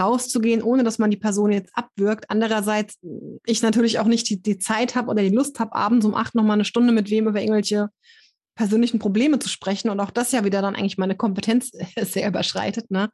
[0.00, 2.24] rauszugehen, ohne dass man die Person jetzt abwirkt.
[2.28, 2.98] Andererseits
[3.44, 6.34] ich natürlich auch nicht die, die Zeit habe oder die Lust habe, abends um acht
[6.34, 7.90] nochmal eine Stunde mit wem über irgendwelche
[8.54, 12.90] persönlichen Probleme zu sprechen und auch das ja wieder dann eigentlich meine Kompetenz sehr überschreitet.
[12.90, 13.10] Ne?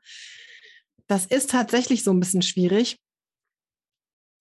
[1.09, 2.99] Das ist tatsächlich so ein bisschen schwierig.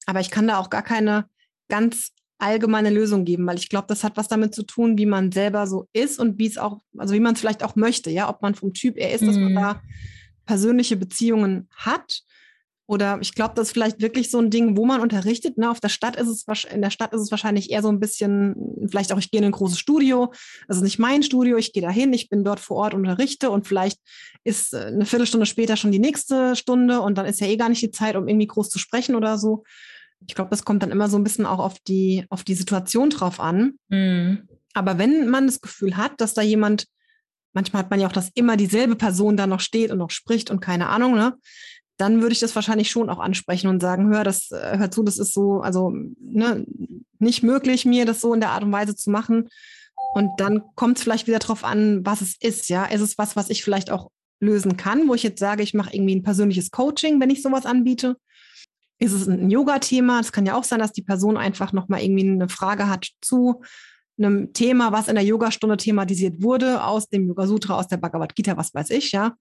[0.06, 1.26] Aber ich kann da auch gar keine
[1.68, 5.32] ganz allgemeine Lösung geben, weil ich glaube, das hat was damit zu tun, wie man
[5.32, 8.30] selber so ist und wie es auch, also wie man es vielleicht auch möchte, ja,
[8.30, 9.56] ob man vom Typ eher ist, dass man mhm.
[9.56, 9.82] da
[10.46, 12.22] persönliche Beziehungen hat.
[12.88, 15.58] Oder ich glaube, das ist vielleicht wirklich so ein Ding, wo man unterrichtet.
[15.58, 15.72] Ne?
[15.72, 18.56] Auf der Stadt ist es in der Stadt ist es wahrscheinlich eher so ein bisschen,
[18.88, 20.32] vielleicht auch, ich gehe in ein großes Studio.
[20.68, 23.50] Das ist nicht mein Studio, ich gehe dahin, ich bin dort vor Ort und unterrichte
[23.50, 24.00] und vielleicht
[24.44, 27.70] ist äh, eine Viertelstunde später schon die nächste Stunde und dann ist ja eh gar
[27.70, 29.64] nicht die Zeit, um irgendwie groß zu sprechen oder so
[30.28, 33.10] ich glaube, das kommt dann immer so ein bisschen auch auf die, auf die Situation
[33.10, 33.74] drauf an.
[33.90, 34.48] Mhm.
[34.74, 36.86] Aber wenn man das Gefühl hat, dass da jemand,
[37.54, 40.52] manchmal hat man ja auch, dass immer dieselbe Person da noch steht und noch spricht
[40.52, 41.36] und keine Ahnung, ne?
[41.98, 45.02] Dann würde ich das wahrscheinlich schon auch ansprechen und sagen, hör, das, äh, hör zu,
[45.04, 46.66] das ist so, also ne,
[47.20, 49.48] nicht möglich, mir das so in der Art und Weise zu machen.
[50.14, 52.84] Und dann kommt es vielleicht wieder drauf an, was es ist, ja.
[52.86, 54.12] Ist es was, was ich vielleicht auch
[54.42, 57.66] lösen kann, wo ich jetzt sage, ich mache irgendwie ein persönliches Coaching, wenn ich sowas
[57.66, 58.18] anbiete?
[59.00, 60.20] Ist es ein Yoga-Thema.
[60.20, 63.62] Es kann ja auch sein, dass die Person einfach nochmal irgendwie eine Frage hat zu
[64.18, 68.36] einem Thema, was in der Yogastunde thematisiert wurde, aus dem Yoga Sutra, aus der Bhagavad
[68.36, 69.36] Gita, was weiß ich, ja.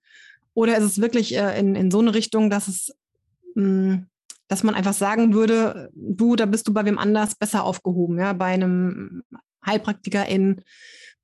[0.54, 2.96] Oder ist es wirklich äh, in, in so eine Richtung, dass es,
[3.54, 4.06] mh, hm,
[4.48, 8.32] dass man einfach sagen würde, du, da bist du bei wem anders besser aufgehoben, ja,
[8.32, 9.22] bei einem
[9.64, 10.62] Heilpraktiker in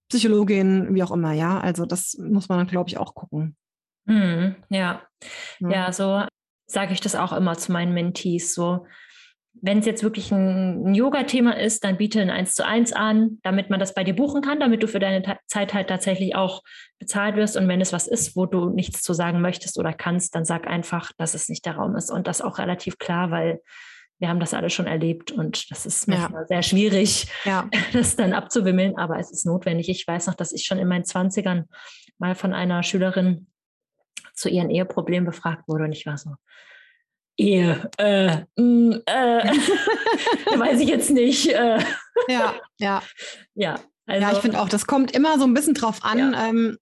[0.08, 1.60] Psychologin, wie auch immer, ja.
[1.60, 3.56] Also das muss man dann, glaube ich, auch gucken.
[4.06, 5.02] Mhm, ja.
[5.60, 6.24] ja, ja, so
[6.72, 8.54] sage ich das auch immer zu meinen Mentees.
[8.54, 8.86] So,
[9.54, 13.38] wenn es jetzt wirklich ein, ein Yoga-Thema ist, dann biete ein 1 zu 1 an,
[13.42, 16.34] damit man das bei dir buchen kann, damit du für deine Ta Zeit halt tatsächlich
[16.34, 16.62] auch
[16.98, 17.56] bezahlt wirst.
[17.56, 20.66] Und wenn es was ist, wo du nichts zu sagen möchtest oder kannst, dann sag
[20.66, 22.10] einfach, dass es nicht der Raum ist.
[22.10, 23.60] Und das auch relativ klar, weil
[24.20, 26.46] wir haben das alle schon erlebt und das ist manchmal ja.
[26.46, 27.68] sehr schwierig, ja.
[27.94, 29.88] das dann abzuwimmeln, aber es ist notwendig.
[29.88, 31.64] Ich weiß noch, dass ich schon in meinen 20ern
[32.18, 33.46] mal von einer Schülerin
[34.40, 36.30] zu ihren Problemen befragt wurde und ich war so,
[37.40, 39.44] Ehe, äh, mh, mm, äh,
[40.58, 41.48] weiß ich jetzt nicht.
[41.48, 41.78] Äh.
[42.28, 43.02] Ja, ja.
[43.54, 46.32] Ja, also, ja ich finde auch, das kommt immer so ein bisschen drauf an.
[46.34, 46.48] Ja.
[46.48, 46.76] Ähm,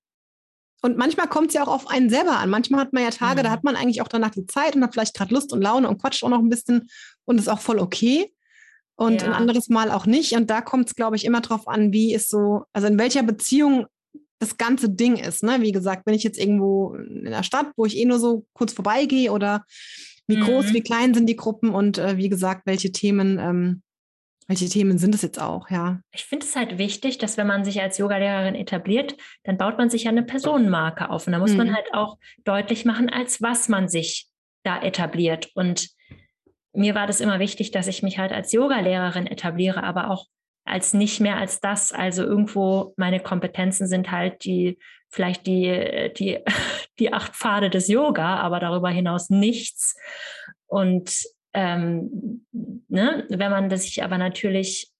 [0.82, 2.50] und manchmal kommt es ja auch auf einen selber an.
[2.50, 3.44] Manchmal hat man ja Tage, mhm.
[3.44, 5.88] da hat man eigentlich auch danach die Zeit und hat vielleicht gerade Lust und Laune
[5.88, 6.88] und quatscht auch noch ein bisschen
[7.24, 8.32] und ist auch voll okay.
[8.96, 9.28] Und ja.
[9.28, 10.32] ein anderes Mal auch nicht.
[10.32, 13.22] Und da kommt es, glaube ich, immer drauf an, wie ist so, also in welcher
[13.22, 13.86] Beziehung
[14.38, 15.42] das ganze Ding ist.
[15.42, 15.58] Ne?
[15.60, 18.72] Wie gesagt, wenn ich jetzt irgendwo in der Stadt, wo ich eh nur so kurz
[18.72, 19.64] vorbeigehe oder
[20.26, 20.42] wie mhm.
[20.42, 23.82] groß, wie klein sind die Gruppen und äh, wie gesagt, welche Themen, ähm,
[24.46, 26.00] welche Themen sind es jetzt auch, ja.
[26.12, 29.90] Ich finde es halt wichtig, dass wenn man sich als Yogalehrerin etabliert, dann baut man
[29.90, 31.26] sich ja eine Personenmarke auf.
[31.26, 31.58] Und da muss mhm.
[31.58, 34.28] man halt auch deutlich machen, als was man sich
[34.62, 35.50] da etabliert.
[35.54, 35.90] Und
[36.72, 40.26] mir war das immer wichtig, dass ich mich halt als Yogalehrerin etabliere, aber auch
[40.68, 41.92] als nicht mehr als das.
[41.92, 44.78] Also irgendwo meine Kompetenzen sind halt die,
[45.08, 46.38] vielleicht die, die,
[46.98, 49.96] die acht Pfade des Yoga, aber darüber hinaus nichts.
[50.66, 52.44] Und ähm,
[52.88, 54.92] ne, wenn man das sich aber natürlich,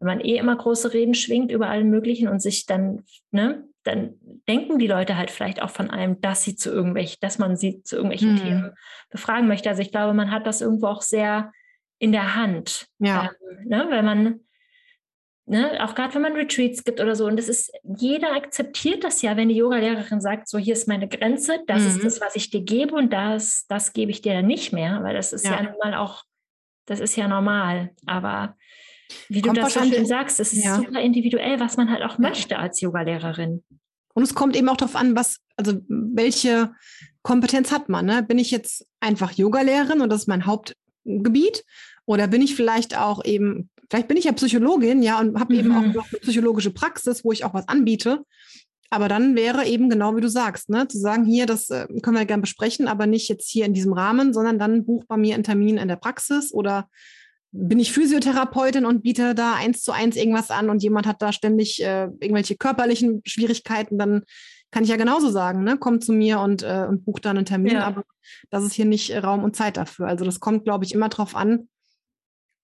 [0.00, 4.14] wenn man eh immer große Reden schwingt über allen möglichen und sich dann, ne, dann
[4.48, 7.82] denken die Leute halt vielleicht auch von einem, dass sie zu irgendwelchen, dass man sie
[7.82, 8.38] zu irgendwelchen mhm.
[8.38, 8.74] Themen
[9.10, 9.68] befragen möchte.
[9.68, 11.52] Also ich glaube, man hat das irgendwo auch sehr
[11.98, 12.86] in der Hand.
[12.98, 13.30] Ja.
[13.40, 14.40] Ähm, ne, wenn man
[15.50, 17.24] Ne, auch gerade wenn man Retreats gibt oder so.
[17.24, 21.08] Und das ist, jeder akzeptiert das ja, wenn die Yoga-Lehrerin sagt, so hier ist meine
[21.08, 21.88] Grenze, das mhm.
[21.88, 25.02] ist das, was ich dir gebe und das, das gebe ich dir dann nicht mehr,
[25.02, 26.22] weil das ist ja, ja nun mal auch,
[26.84, 27.92] das ist ja normal.
[28.04, 28.56] Aber
[29.30, 30.76] wie kommt du das so schön sagst, es ist ja.
[30.76, 33.64] super individuell, was man halt auch möchte als Yoga-Lehrerin.
[34.12, 36.74] Und es kommt eben auch darauf an, was, also welche
[37.22, 38.04] Kompetenz hat man.
[38.04, 38.22] Ne?
[38.22, 41.64] Bin ich jetzt einfach Yogalehrerin und das ist mein Hauptgebiet?
[42.04, 45.60] Oder bin ich vielleicht auch eben Vielleicht bin ich ja Psychologin, ja, und habe mhm.
[45.60, 45.92] eben auch mhm.
[45.92, 48.24] noch eine psychologische Praxis, wo ich auch was anbiete.
[48.90, 52.16] Aber dann wäre eben genau wie du sagst, ne, zu sagen, hier, das äh, können
[52.16, 55.34] wir gerne besprechen, aber nicht jetzt hier in diesem Rahmen, sondern dann buch bei mir
[55.34, 56.88] einen Termin in der Praxis oder
[57.50, 61.32] bin ich Physiotherapeutin und biete da eins zu eins irgendwas an und jemand hat da
[61.32, 64.22] ständig äh, irgendwelche körperlichen Schwierigkeiten, dann
[64.70, 67.46] kann ich ja genauso sagen, ne, komm zu mir und, äh, und buch da einen
[67.46, 67.86] Termin, ja.
[67.86, 68.04] aber
[68.50, 70.08] das ist hier nicht Raum und Zeit dafür.
[70.08, 71.68] Also das kommt, glaube ich, immer drauf an,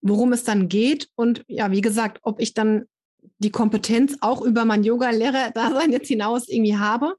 [0.05, 2.85] worum es dann geht und ja, wie gesagt, ob ich dann
[3.39, 7.17] die Kompetenz auch über mein Yoga-Lehrer-Dasein jetzt hinaus irgendwie habe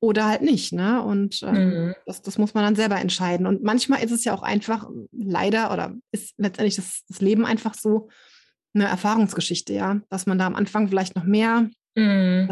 [0.00, 0.72] oder halt nicht.
[0.72, 1.02] Ne?
[1.02, 1.94] Und äh, mhm.
[2.06, 3.46] das, das muss man dann selber entscheiden.
[3.46, 7.74] Und manchmal ist es ja auch einfach leider oder ist letztendlich das, das Leben einfach
[7.74, 8.08] so
[8.74, 11.68] eine Erfahrungsgeschichte, ja, dass man da am Anfang vielleicht noch mehr.
[11.94, 12.50] Mhm.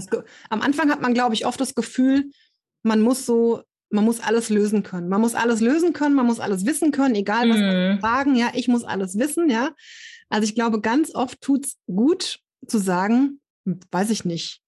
[0.51, 2.31] Am Anfang hat man, glaube ich, oft das Gefühl,
[2.83, 5.09] man muss so man muss alles lösen können.
[5.09, 8.01] Man muss alles lösen können, man muss alles wissen können, egal was mhm.
[8.01, 9.71] sagen, ja, ich muss alles wissen, ja.
[10.29, 14.61] Also ich glaube, ganz oft tut es gut zu sagen, hm, weiß ich nicht.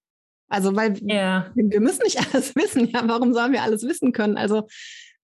[0.49, 1.51] Also, weil ja.
[1.55, 4.37] wir müssen nicht alles wissen, ja, warum sollen wir alles wissen können?
[4.37, 4.67] Also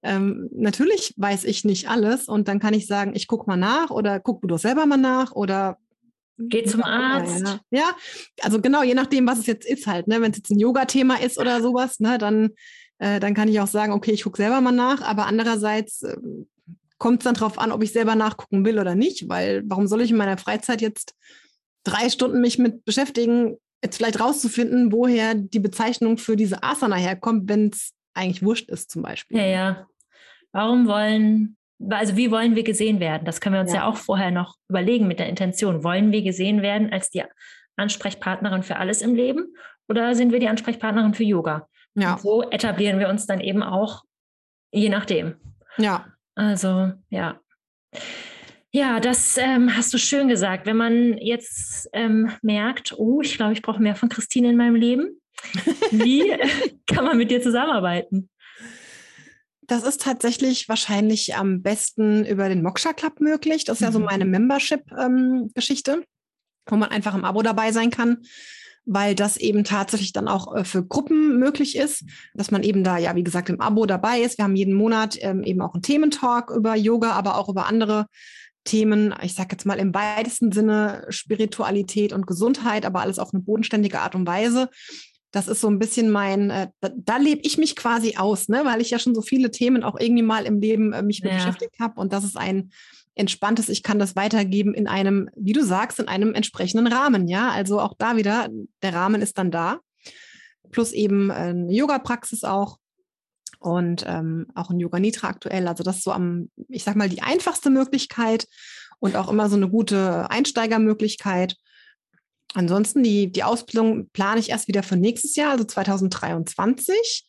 [0.02, 3.90] ähm, natürlich weiß ich nicht alles und dann kann ich sagen, ich gucke mal nach
[3.90, 5.78] oder guck du doch selber mal nach oder
[6.42, 7.42] Geh zum Arzt.
[7.44, 7.96] Ja, ja,
[8.42, 10.08] also genau, je nachdem, was es jetzt ist halt.
[10.08, 10.22] Ne?
[10.22, 12.52] Wenn es jetzt ein Yoga-Thema ist oder sowas, ne, dann
[13.00, 16.18] äh, dann kann ich auch sagen, okay, ich gucke selber mal nach, aber andererseits äh,
[16.98, 20.02] kommt es dann darauf an, ob ich selber nachgucken will oder nicht, weil warum soll
[20.02, 21.16] ich in meiner Freizeit jetzt
[21.84, 27.48] drei Stunden mich mit beschäftigen, jetzt vielleicht rauszufinden, woher die Bezeichnung für diese Asana herkommt,
[27.48, 29.38] wenn es eigentlich wurscht ist zum Beispiel.
[29.38, 29.88] Ja, ja.
[30.52, 31.56] Warum wollen,
[31.90, 33.24] also wie wollen wir gesehen werden?
[33.24, 35.86] Das können wir uns ja, ja auch vorher noch überlegen mit der Intention.
[35.86, 37.24] Wollen wir gesehen werden als die
[37.78, 39.56] Ansprechpartnerin für alles im Leben
[39.88, 41.69] oder sind wir die Ansprechpartnerin für Yoga?
[41.96, 42.14] Ja.
[42.14, 44.04] Und so etablieren wir uns dann eben auch,
[44.72, 45.36] je nachdem.
[45.78, 46.06] Ja.
[46.36, 47.40] Also, ja.
[48.72, 50.68] Ja, das ähm, hast du schön gesagt.
[50.68, 54.76] Wenn man jetzt ähm, merkt, oh, ich glaube, ich brauche mehr von Christine in meinem
[54.76, 55.20] Leben,
[55.92, 56.36] wie
[56.86, 58.30] kann man mit dir zusammenarbeiten?
[59.62, 63.64] Das ist tatsächlich wahrscheinlich am besten über den Moksha Club möglich.
[63.64, 63.86] Das ist mhm.
[63.86, 64.06] ja so mhm.
[64.06, 66.04] meine Membership-Geschichte, ähm,
[66.68, 68.24] wo man einfach im Abo dabei sein kann
[68.92, 72.98] weil das eben tatsächlich dann auch äh, für Gruppen möglich ist, dass man eben da
[72.98, 74.40] ja, wie gesagt, im Abo dabei ist.
[74.40, 78.08] Wir haben jeden Monat ähm, eben auch einen Thementalk über Yoga, aber auch über andere
[78.64, 83.44] Themen, ich sage jetzt mal im weitesten Sinne Spiritualität und Gesundheit, aber alles auf eine
[83.44, 84.70] bodenständige Art und Weise.
[85.32, 88.62] Das ist so ein bisschen mein, äh, da, da lebe ich mich quasi aus, ne?
[88.66, 91.36] weil ich ja schon so viele Themen auch irgendwie mal im Leben äh, mich ja.
[91.36, 92.02] beschäftigt habe.
[92.02, 92.72] Und das ist ein
[93.20, 97.28] entspanntes, ich kann das weitergeben in einem, wie du sagst, in einem entsprechenden Rahmen.
[97.28, 98.50] Ja, also auch da wieder,
[98.82, 99.80] der Rahmen ist dann da.
[100.72, 102.78] Plus eben eine Yoga-Praxis auch
[103.60, 105.68] und ähm, auch ein Yoga Nitra aktuell.
[105.68, 108.48] Also das ist so am, ich sag mal, die einfachste Möglichkeit
[109.00, 111.56] und auch immer so eine gute Einsteigermöglichkeit.
[112.54, 117.26] Ansonsten die, die Ausbildung plane ich erst wieder für nächstes Jahr, also 2023.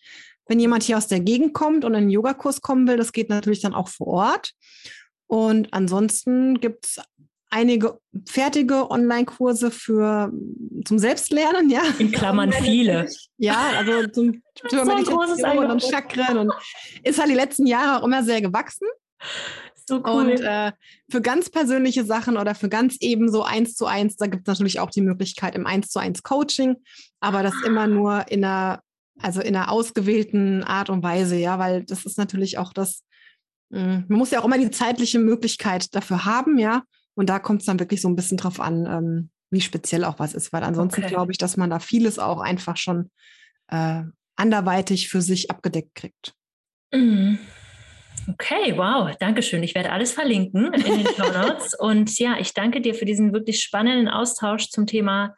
[0.46, 3.28] Wenn jemand hier aus der Gegend kommt und in einen Yogakurs kommen will, das geht
[3.28, 4.52] natürlich dann auch vor Ort.
[5.30, 7.00] Und ansonsten gibt es
[7.50, 10.32] einige fertige Online-Kurse für
[10.84, 11.82] zum Selbstlernen, ja.
[12.00, 13.08] In Klammern viele.
[13.38, 16.52] Ja, also zum so Meditation und Chakren und
[17.04, 18.88] ist halt die letzten Jahre auch immer sehr gewachsen.
[19.86, 20.32] So cool.
[20.32, 20.72] Und äh,
[21.08, 24.52] für ganz persönliche Sachen oder für ganz eben so eins zu eins, da gibt es
[24.52, 26.74] natürlich auch die Möglichkeit im eins zu eins Coaching,
[27.20, 28.80] aber das immer nur in einer,
[29.20, 33.04] also in einer ausgewählten Art und Weise, ja, weil das ist natürlich auch das,
[33.70, 36.82] man muss ja auch immer die zeitliche Möglichkeit dafür haben, ja.
[37.14, 40.18] Und da kommt es dann wirklich so ein bisschen drauf an, ähm, wie speziell auch
[40.18, 41.10] was ist, weil ansonsten okay.
[41.10, 43.10] glaube ich, dass man da vieles auch einfach schon
[43.68, 44.02] äh,
[44.36, 46.34] anderweitig für sich abgedeckt kriegt.
[46.92, 47.38] Mhm.
[48.28, 49.62] Okay, wow, danke schön.
[49.62, 51.74] Ich werde alles verlinken in den Show Notes.
[51.78, 55.34] und ja, ich danke dir für diesen wirklich spannenden Austausch zum Thema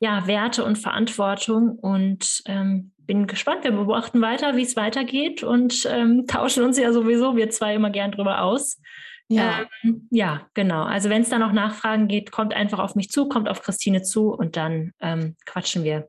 [0.00, 3.64] ja, Werte und Verantwortung und ähm, bin gespannt.
[3.64, 7.90] Wir beobachten weiter, wie es weitergeht und ähm, tauschen uns ja sowieso wir zwei immer
[7.90, 8.80] gern drüber aus.
[9.28, 10.84] Ja, ähm, ja genau.
[10.84, 14.02] Also wenn es da noch Nachfragen geht, kommt einfach auf mich zu, kommt auf Christine
[14.02, 16.08] zu und dann ähm, quatschen wir.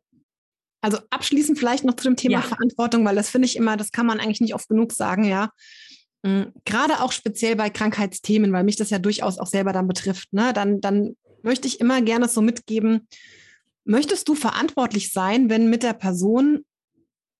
[0.81, 2.41] Also abschließend vielleicht noch zu dem Thema ja.
[2.41, 5.49] Verantwortung, weil das finde ich immer, das kann man eigentlich nicht oft genug sagen, ja.
[6.23, 6.53] Mhm.
[6.63, 10.53] Gerade auch speziell bei Krankheitsthemen, weil mich das ja durchaus auch selber dann betrifft, ne?
[10.53, 13.07] dann, dann möchte ich immer gerne so mitgeben,
[13.89, 16.63] möchtest du verantwortlich sein, wenn mit der Person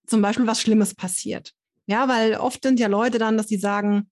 [0.07, 1.53] zum Beispiel was Schlimmes passiert?
[1.85, 4.09] Ja, weil oft sind ja Leute dann, dass die sagen,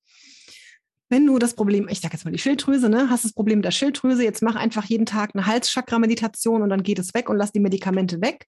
[1.09, 3.65] wenn du das Problem, ich sage jetzt mal die Schilddrüse, ne, hast das Problem mit
[3.65, 7.37] der Schilddrüse, jetzt mach einfach jeden Tag eine Halschakra-Meditation und dann geht es weg und
[7.37, 8.47] lass die Medikamente weg.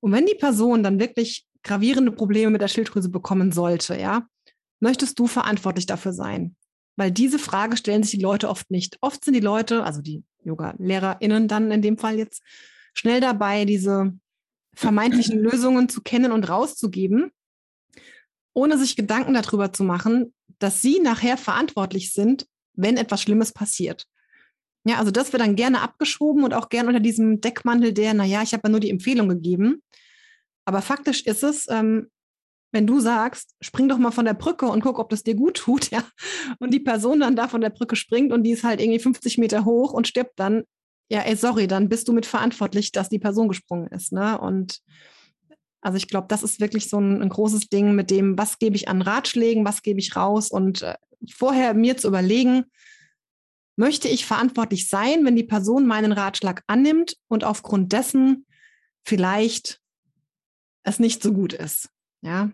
[0.00, 4.26] Und wenn die Person dann wirklich gravierende Probleme mit der Schilddrüse bekommen sollte, ja,
[4.80, 6.56] möchtest du verantwortlich dafür sein?
[6.96, 8.98] Weil diese Frage stellen sich die Leute oft nicht.
[9.00, 12.42] Oft sind die Leute, also die Yoga-LehrerInnen dann in dem Fall jetzt,
[13.00, 14.12] schnell dabei, diese
[14.74, 17.32] vermeintlichen Lösungen zu kennen und rauszugeben,
[18.52, 24.06] ohne sich Gedanken darüber zu machen, dass sie nachher verantwortlich sind, wenn etwas Schlimmes passiert.
[24.84, 28.42] Ja, also das wird dann gerne abgeschoben und auch gerne unter diesem Deckmantel der, naja,
[28.42, 29.82] ich habe ja nur die Empfehlung gegeben.
[30.66, 32.10] Aber faktisch ist es, ähm,
[32.72, 35.56] wenn du sagst, spring doch mal von der Brücke und guck, ob das dir gut
[35.56, 36.04] tut, ja,
[36.58, 39.38] und die Person dann da von der Brücke springt und die ist halt irgendwie 50
[39.38, 40.64] Meter hoch und stirbt dann,
[41.10, 44.40] ja, ey, sorry, dann bist du mit verantwortlich, dass die Person gesprungen ist, ne?
[44.40, 44.80] Und
[45.82, 48.76] also ich glaube, das ist wirklich so ein, ein, großes Ding mit dem, was gebe
[48.76, 50.94] ich an Ratschlägen, was gebe ich raus und äh,
[51.32, 52.64] vorher mir zu überlegen,
[53.76, 58.46] möchte ich verantwortlich sein, wenn die Person meinen Ratschlag annimmt und aufgrund dessen
[59.04, 59.80] vielleicht
[60.82, 61.88] es nicht so gut ist.
[62.20, 62.50] Ja.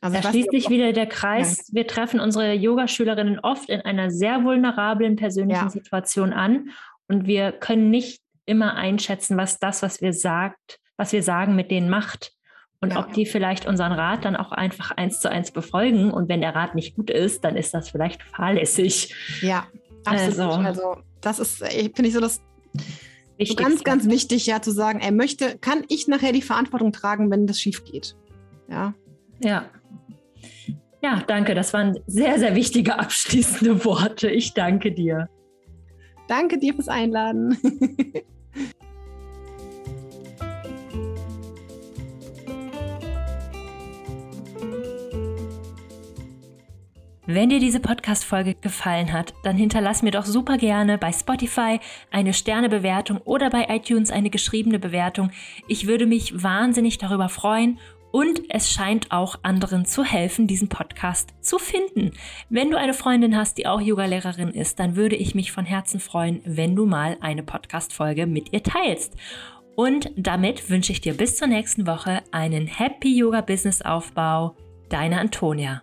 [0.00, 1.70] Also da schließt sich wieder der Kreis.
[1.72, 5.70] Wir treffen unsere Yogaschülerinnen oft in einer sehr vulnerablen persönlichen ja.
[5.70, 6.70] Situation an
[7.08, 11.70] und wir können nicht immer einschätzen, was das, was wir sagt, was wir sagen, mit
[11.70, 12.32] denen macht
[12.80, 13.00] und ja.
[13.00, 16.10] ob die vielleicht unseren Rat dann auch einfach eins zu eins befolgen.
[16.10, 19.14] Und wenn der Rat nicht gut ist, dann ist das vielleicht fahrlässig.
[19.40, 19.66] Ja,
[20.04, 20.64] absolut.
[20.64, 22.40] Also, also das ist, finde ich so das
[23.44, 27.30] so ganz, ganz wichtig, ja, zu sagen, er möchte, kann ich nachher die Verantwortung tragen,
[27.30, 28.16] wenn das schief geht.
[28.68, 28.94] Ja.
[29.40, 29.66] Ja.
[31.02, 31.54] Ja, danke.
[31.54, 34.30] Das waren sehr, sehr wichtige abschließende Worte.
[34.30, 35.28] Ich danke dir.
[36.28, 37.56] Danke dir fürs Einladen.
[47.28, 51.80] Wenn dir diese Podcast-Folge gefallen hat, dann hinterlass mir doch super gerne bei Spotify
[52.12, 55.32] eine Sternebewertung oder bei iTunes eine geschriebene Bewertung.
[55.66, 57.80] Ich würde mich wahnsinnig darüber freuen
[58.16, 62.12] und es scheint auch anderen zu helfen, diesen Podcast zu finden.
[62.48, 66.00] Wenn du eine Freundin hast, die auch Yogalehrerin ist, dann würde ich mich von Herzen
[66.00, 69.16] freuen, wenn du mal eine Podcast-Folge mit ihr teilst.
[69.74, 74.56] Und damit wünsche ich dir bis zur nächsten Woche einen Happy Yoga Business Aufbau.
[74.88, 75.82] Deine Antonia.